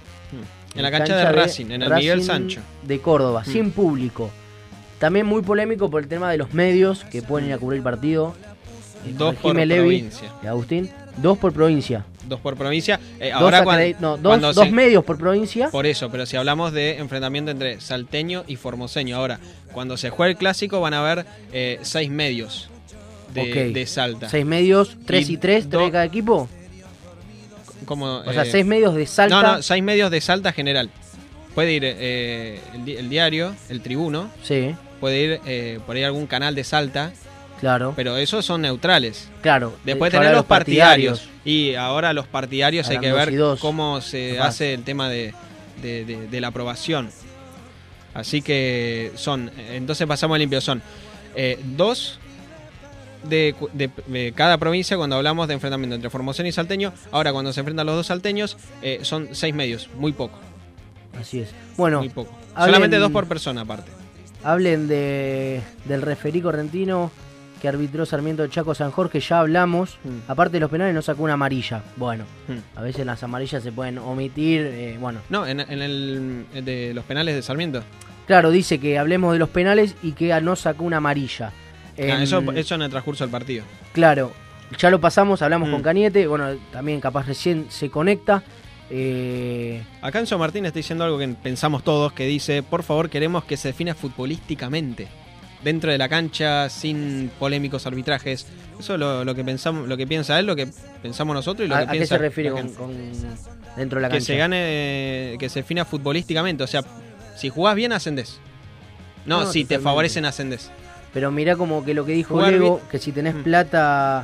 [0.76, 2.62] En la cancha de Racing, en el Miguel Sancho.
[2.84, 3.52] De Córdoba, Mm.
[3.52, 4.30] sin público.
[5.00, 7.84] También muy polémico por el tema de los medios que pueden ir a cubrir el
[7.84, 8.36] partido.
[9.06, 10.32] Eh, Dos por Levi provincia.
[10.44, 12.06] y Agustín, dos por provincia.
[12.28, 13.00] Dos por provincia.
[13.20, 15.70] Eh, Dos ahora acredi- cuan- no, dos, cuando dos se- medios por provincia.
[15.70, 19.16] Por eso, pero si hablamos de enfrentamiento entre salteño y formoseño.
[19.16, 19.40] Ahora,
[19.72, 22.70] cuando se juegue el clásico van a haber eh, seis medios
[23.34, 24.30] de, Salta.
[24.30, 26.50] Seis medios, tres y, tres, tres de cada equipo.
[27.86, 29.42] Como, O sea, eh, seis medios de Salta.
[29.42, 30.90] No, no, seis medios de Salta general.
[31.56, 34.30] Puede ir eh, el, di- el diario, el tribuno.
[34.44, 34.76] Sí.
[35.00, 37.14] Puede ir eh, por ahí algún canal de Salta.
[37.60, 37.94] Claro.
[37.96, 39.30] Pero esos son neutrales.
[39.42, 39.76] Claro.
[39.84, 41.20] Después Yo tener los partidarios.
[41.20, 41.44] partidarios.
[41.46, 45.34] Y ahora los partidarios hay que ver y cómo se hace el tema de,
[45.82, 47.10] de- de- de la aprobación.
[48.14, 50.82] Así que son, entonces pasamos al limpio, son
[51.36, 52.20] eh, dos
[53.24, 56.94] de, de- de cada provincia cuando hablamos de enfrentamiento entre Formoseño y Salteño.
[57.12, 60.38] Ahora cuando se enfrentan los dos salteños eh, son seis medios, muy poco.
[61.20, 61.50] Así es.
[61.78, 62.32] Bueno, Muy poco.
[62.56, 63.92] hablen- Solamente dos por persona aparte.
[64.44, 67.12] Hablen de, del referí correntino
[67.62, 69.98] que arbitró Sarmiento Chaco San Jorge, ya hablamos.
[70.04, 70.30] Mm.
[70.32, 71.82] Aparte de los penales, no sacó una amarilla.
[71.96, 72.24] Bueno,
[72.76, 74.62] a veces las amarillas se pueden omitir.
[74.62, 77.82] eh, bueno, No, en, en el de los penales de Sarmiento.
[78.28, 81.52] claro, dice que hablemos de los penales y que no sacó una amarilla.
[82.00, 83.64] Ah, eso, eso en el transcurso del partido.
[83.94, 84.32] Claro,
[84.78, 85.72] ya lo pasamos, hablamos Mm.
[85.72, 86.28] con Cañete.
[86.28, 88.44] Bueno, también capaz recién se conecta.
[88.90, 93.44] Eh, Acá Enzo Martín está diciendo algo que pensamos todos, que dice, por favor queremos
[93.44, 95.08] que se defina futbolísticamente.
[95.64, 98.46] Dentro de la cancha, sin polémicos arbitrajes.
[98.80, 100.68] Eso es lo, lo que pensamos, lo que piensa él, lo que
[101.02, 102.72] pensamos nosotros y lo ¿A, que a qué piensa se refiere con,
[103.76, 104.26] dentro de la que cancha?
[104.26, 106.64] se gane, que se defina futbolísticamente.
[106.64, 106.82] O sea,
[107.36, 108.40] si jugás bien, ascendés.
[109.26, 110.72] No, No, si te favorecen, ascendés.
[111.18, 112.80] Pero mirá como que lo que dijo Jugar Lego.
[112.86, 112.90] Mm.
[112.92, 114.24] que si tenés plata,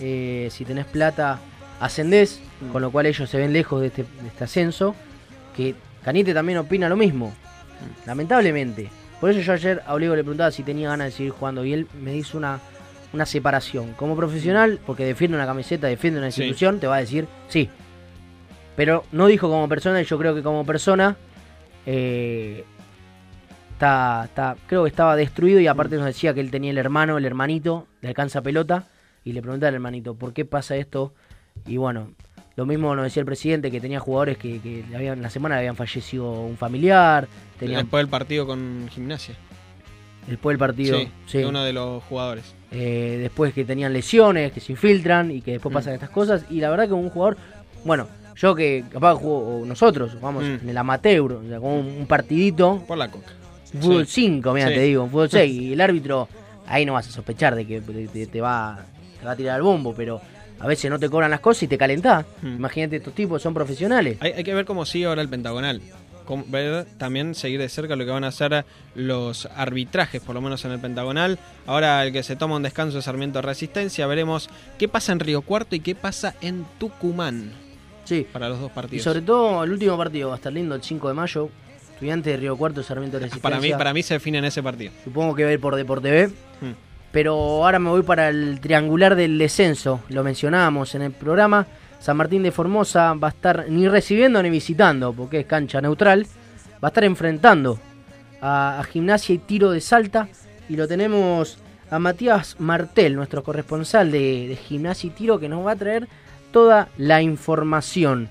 [0.00, 1.38] eh, si tenés plata,
[1.80, 2.68] ascendés, Mm.
[2.72, 4.94] con lo cual ellos se ven lejos de este, de este ascenso.
[5.54, 8.06] Que Canite también opina lo mismo, Mm.
[8.06, 8.88] lamentablemente.
[9.20, 11.74] Por eso yo ayer a Olego le preguntaba si tenía ganas de seguir jugando y
[11.74, 12.58] él me hizo una,
[13.12, 13.92] una separación.
[13.92, 16.40] Como profesional, porque defiende una camiseta, defiende una Sí.
[16.40, 17.68] institución, te va a decir sí.
[18.76, 21.18] Pero no dijo como persona y yo creo que como persona
[21.84, 22.64] eh,
[23.80, 27.16] está, está, creo que estaba destruido y aparte nos decía que él tenía el hermano,
[27.16, 28.84] el hermanito, le alcanza pelota
[29.24, 31.14] y le preguntaba al hermanito, ¿por qué pasa esto?
[31.66, 32.10] Y bueno,
[32.56, 35.60] lo mismo nos decía el presidente que tenía jugadores que, que habían, la semana le
[35.60, 37.26] habían fallecido un familiar,
[37.58, 39.34] tenían Después del partido con Gimnasia.
[40.26, 41.38] después del partido, Sí, sí.
[41.38, 42.54] de uno de los jugadores.
[42.72, 45.74] Eh, después que tenían lesiones, que se infiltran y que después Mm.
[45.74, 46.44] pasan estas cosas.
[46.50, 47.36] Y la verdad que un jugador,
[47.84, 48.06] bueno,
[48.36, 50.58] yo que capaz juego, o nosotros, vamos Mm.
[50.62, 53.32] en el amateur, o sea, como un, un partidito, Por la coca.
[53.78, 54.22] Fútbol Sí.
[54.22, 56.28] 5, mira, te digo, un fútbol 6, y el árbitro,
[56.66, 58.84] ahí no vas a sospechar de que te, va,
[59.18, 60.20] te va a tirar al bombo, pero
[60.58, 62.24] a veces no te cobran las cosas y te calentás.
[62.42, 62.56] Mm.
[62.56, 64.18] Imagínate, estos tipos son profesionales.
[64.20, 65.80] Hay, hay que ver cómo sigue ahora el pentagonal.
[66.46, 68.64] Ver también seguir de cerca lo que van a hacer
[68.94, 71.40] los arbitrajes, por lo menos en el pentagonal.
[71.66, 74.06] Ahora el que se toma un descanso es Sarmiento Resistencia.
[74.06, 74.48] Veremos
[74.78, 77.50] qué pasa en Río Cuarto y qué pasa en Tucumán.
[78.04, 78.24] Sí.
[78.32, 79.02] Para los dos Y partidos.
[79.04, 81.48] sobre todo el último partido va a estar lindo el 5 de mayo.
[82.00, 83.42] Estudiante de Río Cuarto, Sarmiento de Resistencia.
[83.42, 84.90] para mí, para mí se define en ese partido.
[85.04, 86.28] Supongo que va a ir por Deporte B.
[86.28, 86.72] Hmm.
[87.12, 90.00] Pero ahora me voy para el triangular del descenso.
[90.08, 91.66] Lo mencionábamos en el programa.
[91.98, 96.24] San Martín de Formosa va a estar ni recibiendo ni visitando, porque es cancha neutral.
[96.82, 97.78] va a estar enfrentando
[98.40, 100.26] a, a Gimnasia y Tiro de Salta.
[100.70, 101.58] Y lo tenemos
[101.90, 106.08] a Matías Martel, nuestro corresponsal de, de Gimnasia y Tiro, que nos va a traer
[106.50, 108.30] toda la información.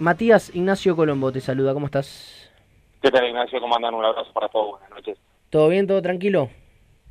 [0.00, 2.39] Matías Ignacio Colombo te saluda, ¿cómo estás?
[3.02, 3.60] ¿Qué tal, Ignacio?
[3.60, 3.94] ¿Cómo andan?
[3.94, 4.72] Un abrazo para todos.
[4.72, 5.18] Buenas noches.
[5.48, 6.50] ¿Todo bien, todo tranquilo?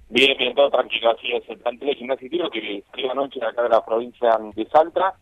[0.10, 1.12] Bien, bien, todo tranquilo.
[1.12, 4.38] Así es, el plantel de gimnasia tiro que salió anoche de acá de la provincia
[4.56, 5.16] de Salta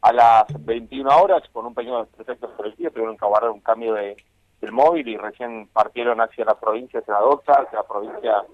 [0.00, 2.90] a las 21 horas con un pequeño defecto por el día.
[2.90, 4.16] Tuvieron que aguardar un cambio de,
[4.60, 8.44] del móvil y recién partieron hacia la provincia de Doxa, hacia la provincia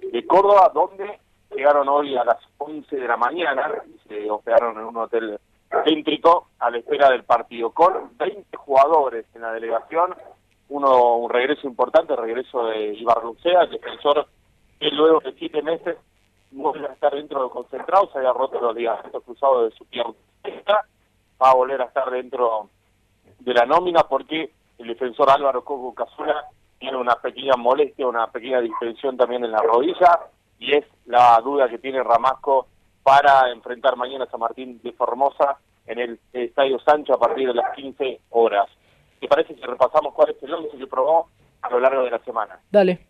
[0.00, 1.18] de Córdoba, donde
[1.56, 5.40] llegaron hoy a las 11 de la mañana y se hospedaron en un hotel
[5.84, 10.14] céntrico a la espera del partido con 20 jugadores en la delegación.
[10.68, 14.26] Uno, un regreso importante, el regreso de Ibar Lucea, el defensor
[14.80, 15.96] que luego de siete meses
[16.50, 20.14] vuelve a estar dentro del concentrado, se había roto los ligamentos cruzados de su pierna
[21.42, 22.70] va a volver a estar dentro
[23.40, 26.46] de la nómina porque el defensor Álvaro Coco Casula
[26.78, 30.20] tiene una pequeña molestia, una pequeña distensión también en la rodilla
[30.58, 32.66] y es la duda que tiene Ramasco
[33.02, 37.54] para enfrentar mañana a San Martín de Formosa en el Estadio Sancho a partir de
[37.54, 38.68] las 15 horas.
[39.20, 41.28] ¿Te parece que repasamos cuál es el once que probó
[41.62, 42.60] a lo largo de la semana?
[42.70, 43.06] Dale.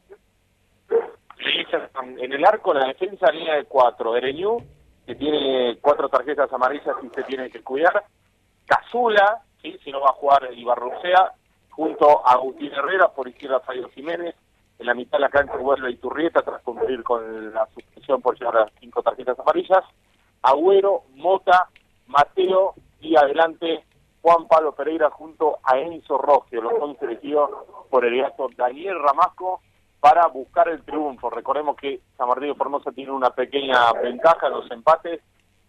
[2.19, 4.17] En el arco, la defensa línea de cuatro.
[4.17, 4.59] Ereñú,
[5.07, 8.05] que tiene cuatro tarjetas amarillas y se tiene que cuidar.
[8.67, 9.79] Cazula, ¿sí?
[9.85, 11.33] si no va a jugar Ibarrucea,
[11.71, 14.35] junto a Agustín Herrera, por izquierda Fabio Jiménez.
[14.79, 18.55] En la mitad de la cancha vuelve Iturrieta tras cumplir con la suspensión por llevar
[18.57, 19.85] las cinco tarjetas amarillas.
[20.43, 21.69] Agüero, Mota,
[22.07, 23.85] Mateo y adelante
[24.27, 27.49] Juan Pablo Pereira junto a Enzo Rogio, los 11 elegidos
[27.89, 29.61] por el gato Daniel Ramasco
[30.01, 31.31] para buscar el triunfo.
[31.31, 35.21] Recordemos que San Martín de Formosa tiene una pequeña ventaja en los empates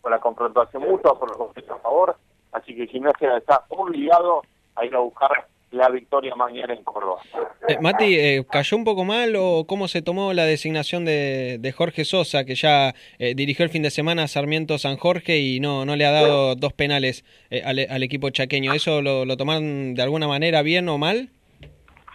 [0.01, 2.17] por la confrontación mutua, por los goles a favor,
[2.51, 4.41] así que Gimnasia está obligado
[4.75, 7.21] a ir a buscar la victoria mañana en Córdoba.
[7.67, 11.71] Eh, Mati, eh, ¿cayó un poco mal o cómo se tomó la designación de, de
[11.73, 15.59] Jorge Sosa, que ya eh, dirigió el fin de semana a Sarmiento San Jorge y
[15.59, 18.73] no, no le ha dado dos penales eh, al, al equipo chaqueño?
[18.73, 21.29] ¿Eso lo, lo tomaron de alguna manera bien o mal?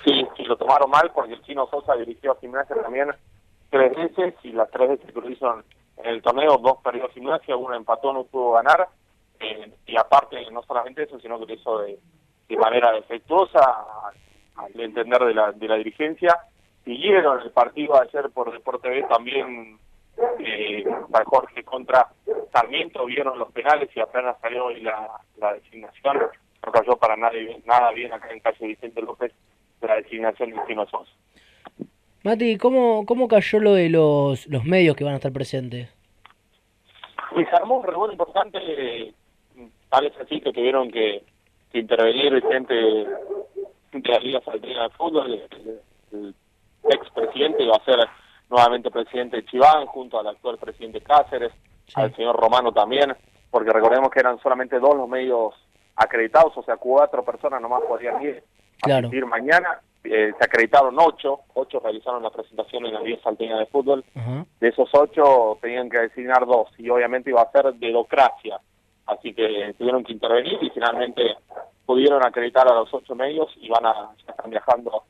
[0.05, 3.09] Sí, sí, lo tomaron mal porque el chino Sosa dirigió a Gimnasia también
[3.71, 5.63] tres veces y las tres veces que lo hizo
[5.99, 8.89] en el torneo, dos perdió Gimnasia, uno empató, no pudo ganar.
[9.41, 11.99] eh, y aparte, no solamente eso, sino que lo hizo de,
[12.49, 13.61] de manera defectuosa,
[14.57, 16.39] al- entender de la, de la dirigencia.
[16.85, 19.79] Siguieron el partido ayer por Deporte B también
[20.39, 22.09] eh, San Jorge contra
[22.53, 26.19] Sarmiento, vieron los penales y apenas salió hoy la, la designación.
[26.65, 29.33] No cayó para nada bien, nada bien acá en calle Vicente López
[29.81, 31.11] de la designación de Chino Sosa.
[32.25, 35.93] Mati, ¿cómo, cómo cayó lo de los, los medios que van a estar presentes?
[37.37, 39.13] Y se armó un revuelo importante, eh,
[39.89, 41.25] tal es así que tuvieron que,
[41.73, 43.07] que intervenir gente de
[43.93, 46.35] la Liga Salteña de Fútbol, el, el
[46.85, 47.99] expresidente va a ser
[48.51, 51.53] nuevamente presidente de Chiván, junto al actual presidente Cáceres,
[51.95, 53.15] al señor Romano también,
[53.51, 55.55] porque recordemos que eran solamente dos los medios
[55.97, 58.43] acreditados, o sea, cuatro personas nomás podían ir
[58.83, 59.81] a asistir mañana.
[60.05, 64.05] Eh, se acreditaron ocho, ocho realizaron la presentación en la Liga Salteña de Fútbol,
[64.61, 68.61] de esos ocho tenían que designar dos y obviamente iba a ser dedocracia.
[69.07, 71.37] Así que tuvieron que intervenir y finalmente
[71.85, 73.95] pudieron acreditar a los ocho medios y van a
[74.25, 75.03] ya están viajando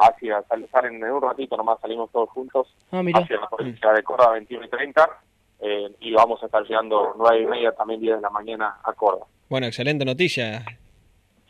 [0.00, 4.32] hacia salen en un ratito nomás salimos todos juntos Ah, hacia la provincia de Córdoba
[4.32, 5.08] 21 y 30
[5.60, 8.92] eh, y vamos a estar llegando nueve y media también 10 de la mañana a
[8.92, 9.26] Córdoba.
[9.48, 10.64] Bueno, excelente noticia.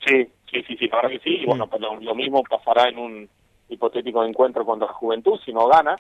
[0.07, 1.37] Sí, sí, sí, sí, la verdad que sí.
[1.43, 3.29] Y bueno, pues lo, lo mismo pasará en un
[3.69, 5.97] hipotético encuentro contra la Juventud, si no gana.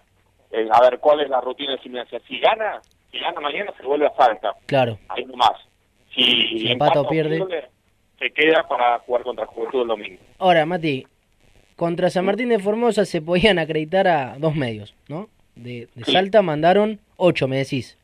[0.50, 2.20] Eh, a ver, ¿cuál es la rutina de gimnasia?
[2.20, 2.80] Si gana,
[3.10, 4.54] si gana mañana, se vuelve a Salta.
[4.66, 4.98] Claro.
[5.08, 5.52] Ahí nomás.
[6.24, 7.44] Si, Si empata o pierde.
[8.18, 10.18] se queda para jugar contra Juventud el domingo.
[10.38, 11.06] Ahora, Mati,
[11.76, 15.28] contra San Martín de Formosa se podían acreditar a dos medios, ¿no?
[15.54, 16.12] De, de Sí.
[16.12, 17.96] Salta mandaron ocho, me decís.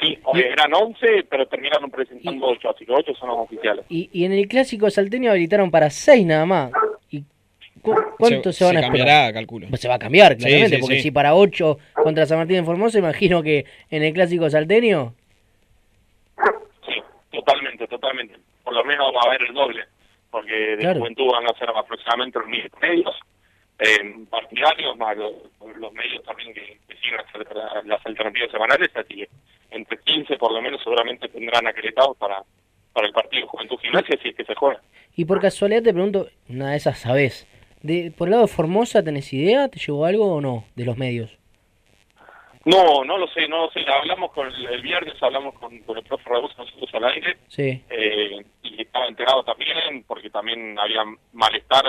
[0.00, 3.84] Sí, o eran 11, pero terminaron presentando 8, así que 8 son los oficiales.
[3.88, 6.72] Y, y en el clásico salteño habilitaron para seis nada más.
[7.10, 7.22] ¿Y
[7.80, 9.06] cu- cuánto se, Se- van se a esperar?
[9.06, 9.68] cambiará, calculo.
[9.68, 11.02] Pues se va a cambiar, claramente, sí, porque sí.
[11.02, 15.14] si para ocho contra San Martín de Formosa, imagino que en el clásico salteño,
[17.34, 18.36] totalmente, totalmente.
[18.62, 19.84] Por lo menos va a haber el doble,
[20.30, 21.00] porque de Claro.
[21.00, 23.14] Juventud van a ser aproximadamente los mil medios
[23.78, 25.32] eh, partidarios, más los,
[25.78, 27.18] los medios también que, que siguen
[27.86, 29.28] las, alternativas semanales, así que
[29.70, 32.42] entre 15 por lo menos seguramente tendrán acreditados para,
[32.92, 34.80] para el partido Juventud Gimnasia si es que se juega.
[35.16, 37.48] y por casualidad te pregunto, una de esas sabés,
[37.82, 39.68] de, por el lado de Formosa, ¿tenés idea?
[39.68, 41.36] ¿Te llegó algo o no de los medios?
[42.66, 43.80] No, no lo sé, no lo sé.
[43.86, 47.82] Hablamos con el, el viernes, hablamos con, con el profe Raúl nosotros al aire, Sí.
[47.90, 51.84] eh, y estaba enterado también, porque también había malestar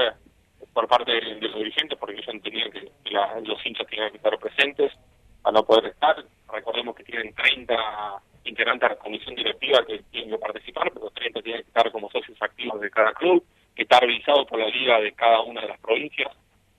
[0.73, 4.17] por parte de, de los dirigentes, porque ellos entendían que la- los hinchas tenían que
[4.17, 4.91] estar presentes,
[5.45, 6.15] a no poder estar.
[6.51, 7.75] Recordemos que tienen 30
[8.43, 12.09] integrantes de la comisión directiva que tienen que participar, pero 30 tienen que estar como
[12.09, 13.43] socios activos de cada club,
[13.75, 16.31] que está revisado por la liga de cada una de las provincias.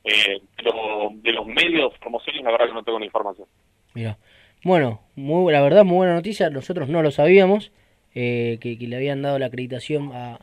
[0.04, 3.48] Eh, pero de los medios de promoción, la verdad que no tengo la información.
[3.96, 4.18] Mira.
[4.62, 6.50] Bueno, muy, la verdad, muy buena noticia.
[6.50, 7.72] Nosotros no lo sabíamos,
[8.14, 10.34] eh, que, que le habían dado la acreditación a,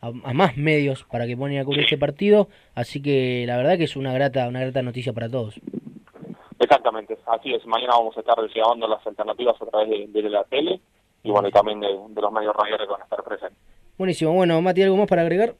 [0.00, 2.48] a, a más medios para que ponen a cubrir este partido.
[2.74, 5.54] Así que la verdad que es una grata, una grata noticia para todos.
[6.58, 7.64] Exactamente, así es.
[7.64, 10.80] Mañana vamos a estar llevando las alternativas a través de, de la tele
[11.22, 13.58] y bueno, y también de, de los medios radiales que van a estar presentes.
[13.96, 14.32] Buenísimo.
[14.32, 15.54] Bueno, Mati, ¿algo más para agregar?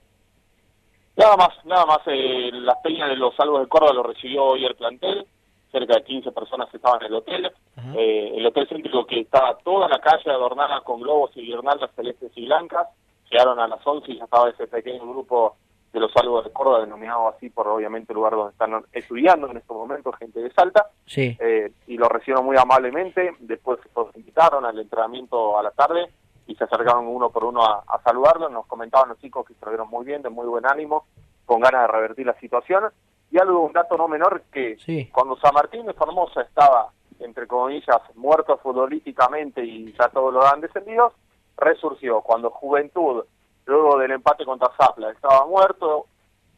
[1.17, 1.99] Nada más, nada más.
[2.07, 5.27] Eh, las peñas de los salvos de Córdoba lo recibió hoy el plantel.
[5.73, 7.53] Cerca de 15 personas estaban en el hotel.
[7.97, 12.33] Eh, el hotel céntrico que estaba toda la calle adornada con globos y guirnaldas celestes
[12.35, 12.89] y blancas.
[13.31, 15.57] Llegaron a las 11 y ya estaba ese pequeño grupo
[15.93, 19.57] de los salvos de Córdoba, denominado así por obviamente el lugar donde están estudiando en
[19.57, 20.91] estos momentos, gente de Salta.
[21.07, 21.37] Sí.
[21.41, 23.35] Eh, y lo recibieron muy amablemente.
[23.41, 26.11] Después los invitaron al entrenamiento a la tarde
[26.47, 28.51] y se acercaron uno por uno a, a saludarlos.
[28.53, 31.07] Nos comentaban los chicos que se lo vieron muy bien, de muy buen ánimo,
[31.45, 32.85] con ganas de revertir la situación.
[33.31, 34.77] Y algo, un dato no menor, que
[35.13, 40.61] cuando San Martín de Formosa estaba, entre comillas, muerto futbolísticamente y ya todos lo dan
[40.61, 41.13] descendidos,
[41.57, 42.21] resurgió.
[42.21, 43.25] Cuando Juventud,
[43.67, 46.07] luego del empate contra Zapla, estaba muerto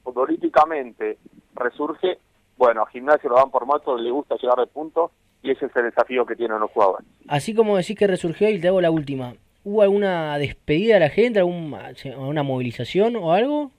[0.02, 1.18] futbolísticamente,
[1.54, 2.18] resurge.
[2.56, 5.10] Bueno, a Gimnasio lo dan por muerto, le gusta llegar de punto
[5.42, 7.06] y ese es el desafío que tienen los jugadores.
[7.28, 9.34] Así como decís que resurgió, y te hago la última.
[9.64, 13.70] ¿Hubo alguna despedida de la gente, alguna, alguna movilización o algo?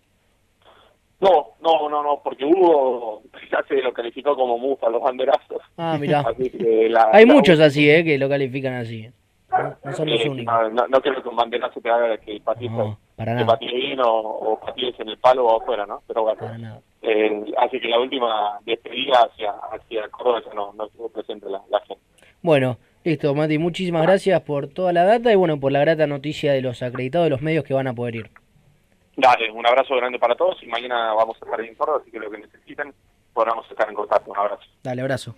[1.21, 5.61] No, no, no, no, porque hubo, ya se lo calificó como mufa los banderazos.
[5.77, 6.19] Ah, mirá.
[6.27, 8.03] Así que la- Hay la- muchos así, ¿eh?
[8.03, 9.09] Que lo califican así.
[9.51, 10.53] No, no son los eh, únicos.
[10.53, 12.71] no, no, no creo que un banderazo te haga que patees,
[13.15, 13.57] para que nada.
[13.59, 16.03] bien o, o patees en el palo o afuera, ¿no?
[16.07, 21.09] Pero bueno, eh, así que la última despedida hacia, hacia Córdoba ya no, no estuvo
[21.09, 22.03] presente la, la gente.
[22.43, 23.57] Bueno, listo, Mati.
[23.57, 27.25] Muchísimas gracias por toda la data y bueno, por la grata noticia de los acreditados
[27.25, 28.29] de los medios que van a poder ir.
[29.21, 32.19] Dale, un abrazo grande para todos y mañana vamos a estar en Córdoba, así que
[32.19, 32.93] lo que necesiten
[33.33, 34.31] podamos estar en contacto.
[34.31, 34.63] Un abrazo.
[34.83, 35.35] Dale, abrazo.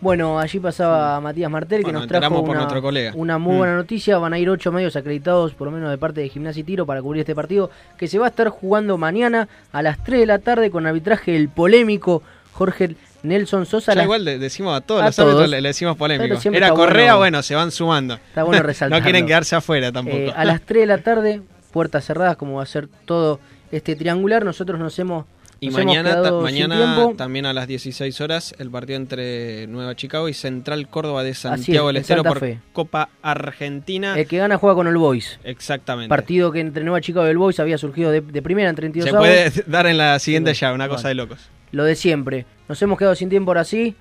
[0.00, 3.12] Bueno, allí pasaba Matías Martel que Bueno, nos trajo por una, nuestro colega.
[3.14, 3.58] una muy Mm.
[3.58, 4.16] buena noticia.
[4.18, 6.86] Van a ir ocho medios acreditados, por lo menos de parte de Gimnasia y Tiro,
[6.86, 10.26] para cubrir este partido que se va a estar jugando mañana a las 3 de
[10.26, 12.94] la tarde con arbitraje del polémico Jorge
[13.24, 13.92] Nelson Sosa.
[13.94, 15.48] Ya igual le decimos a todos A los todos.
[15.50, 16.38] le, le decimos polémico.
[16.50, 18.14] Era Correa, bueno- bueno, se van sumando.
[18.14, 19.00] Está bueno resaltarlo.
[19.00, 20.16] no quieren quedarse afuera tampoco.
[20.16, 23.40] Eh, a las 3 de la tarde, puertas cerradas, como va a ser todo
[23.72, 24.44] este triangular.
[24.44, 25.24] Nosotros nos hemos.
[25.62, 28.96] Y nos hemos mañana, ta- quedado sin mañana también a las 16 horas el partido
[28.96, 32.60] entre Nueva Chicago y Central Córdoba de Santiago del Estero por Fe.
[32.72, 34.18] Copa Argentina.
[34.18, 35.38] El que gana juega con el Boys.
[35.44, 36.08] Exactamente.
[36.08, 39.10] Partido que entre Nueva Chicago y el Boys había surgido de, de primera en 32
[39.10, 41.50] Se puede dar en la siguiente llave, una cosa de locos.
[41.72, 42.46] Lo de siempre.
[42.68, 43.94] Nos hemos quedado sin tiempo ahora sí.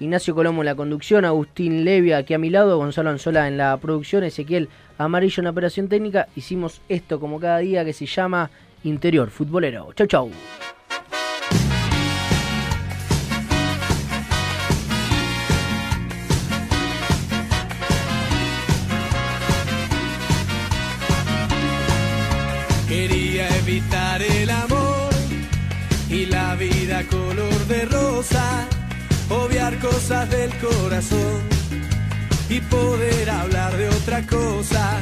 [0.00, 3.76] Ignacio Colombo en la conducción, Agustín Levia aquí a mi lado, Gonzalo Anzola en la
[3.78, 6.28] producción, Ezequiel Amarillo en la operación técnica.
[6.36, 8.50] Hicimos esto como cada día que se llama
[8.84, 9.92] Interior Futbolero.
[9.94, 10.30] Chau, chau.
[22.88, 25.10] Quería evitar el amor
[26.08, 28.67] y la vida color de rosa,
[29.28, 31.42] obviar cosas del corazón
[32.48, 34.98] y poder hablar de otra cosa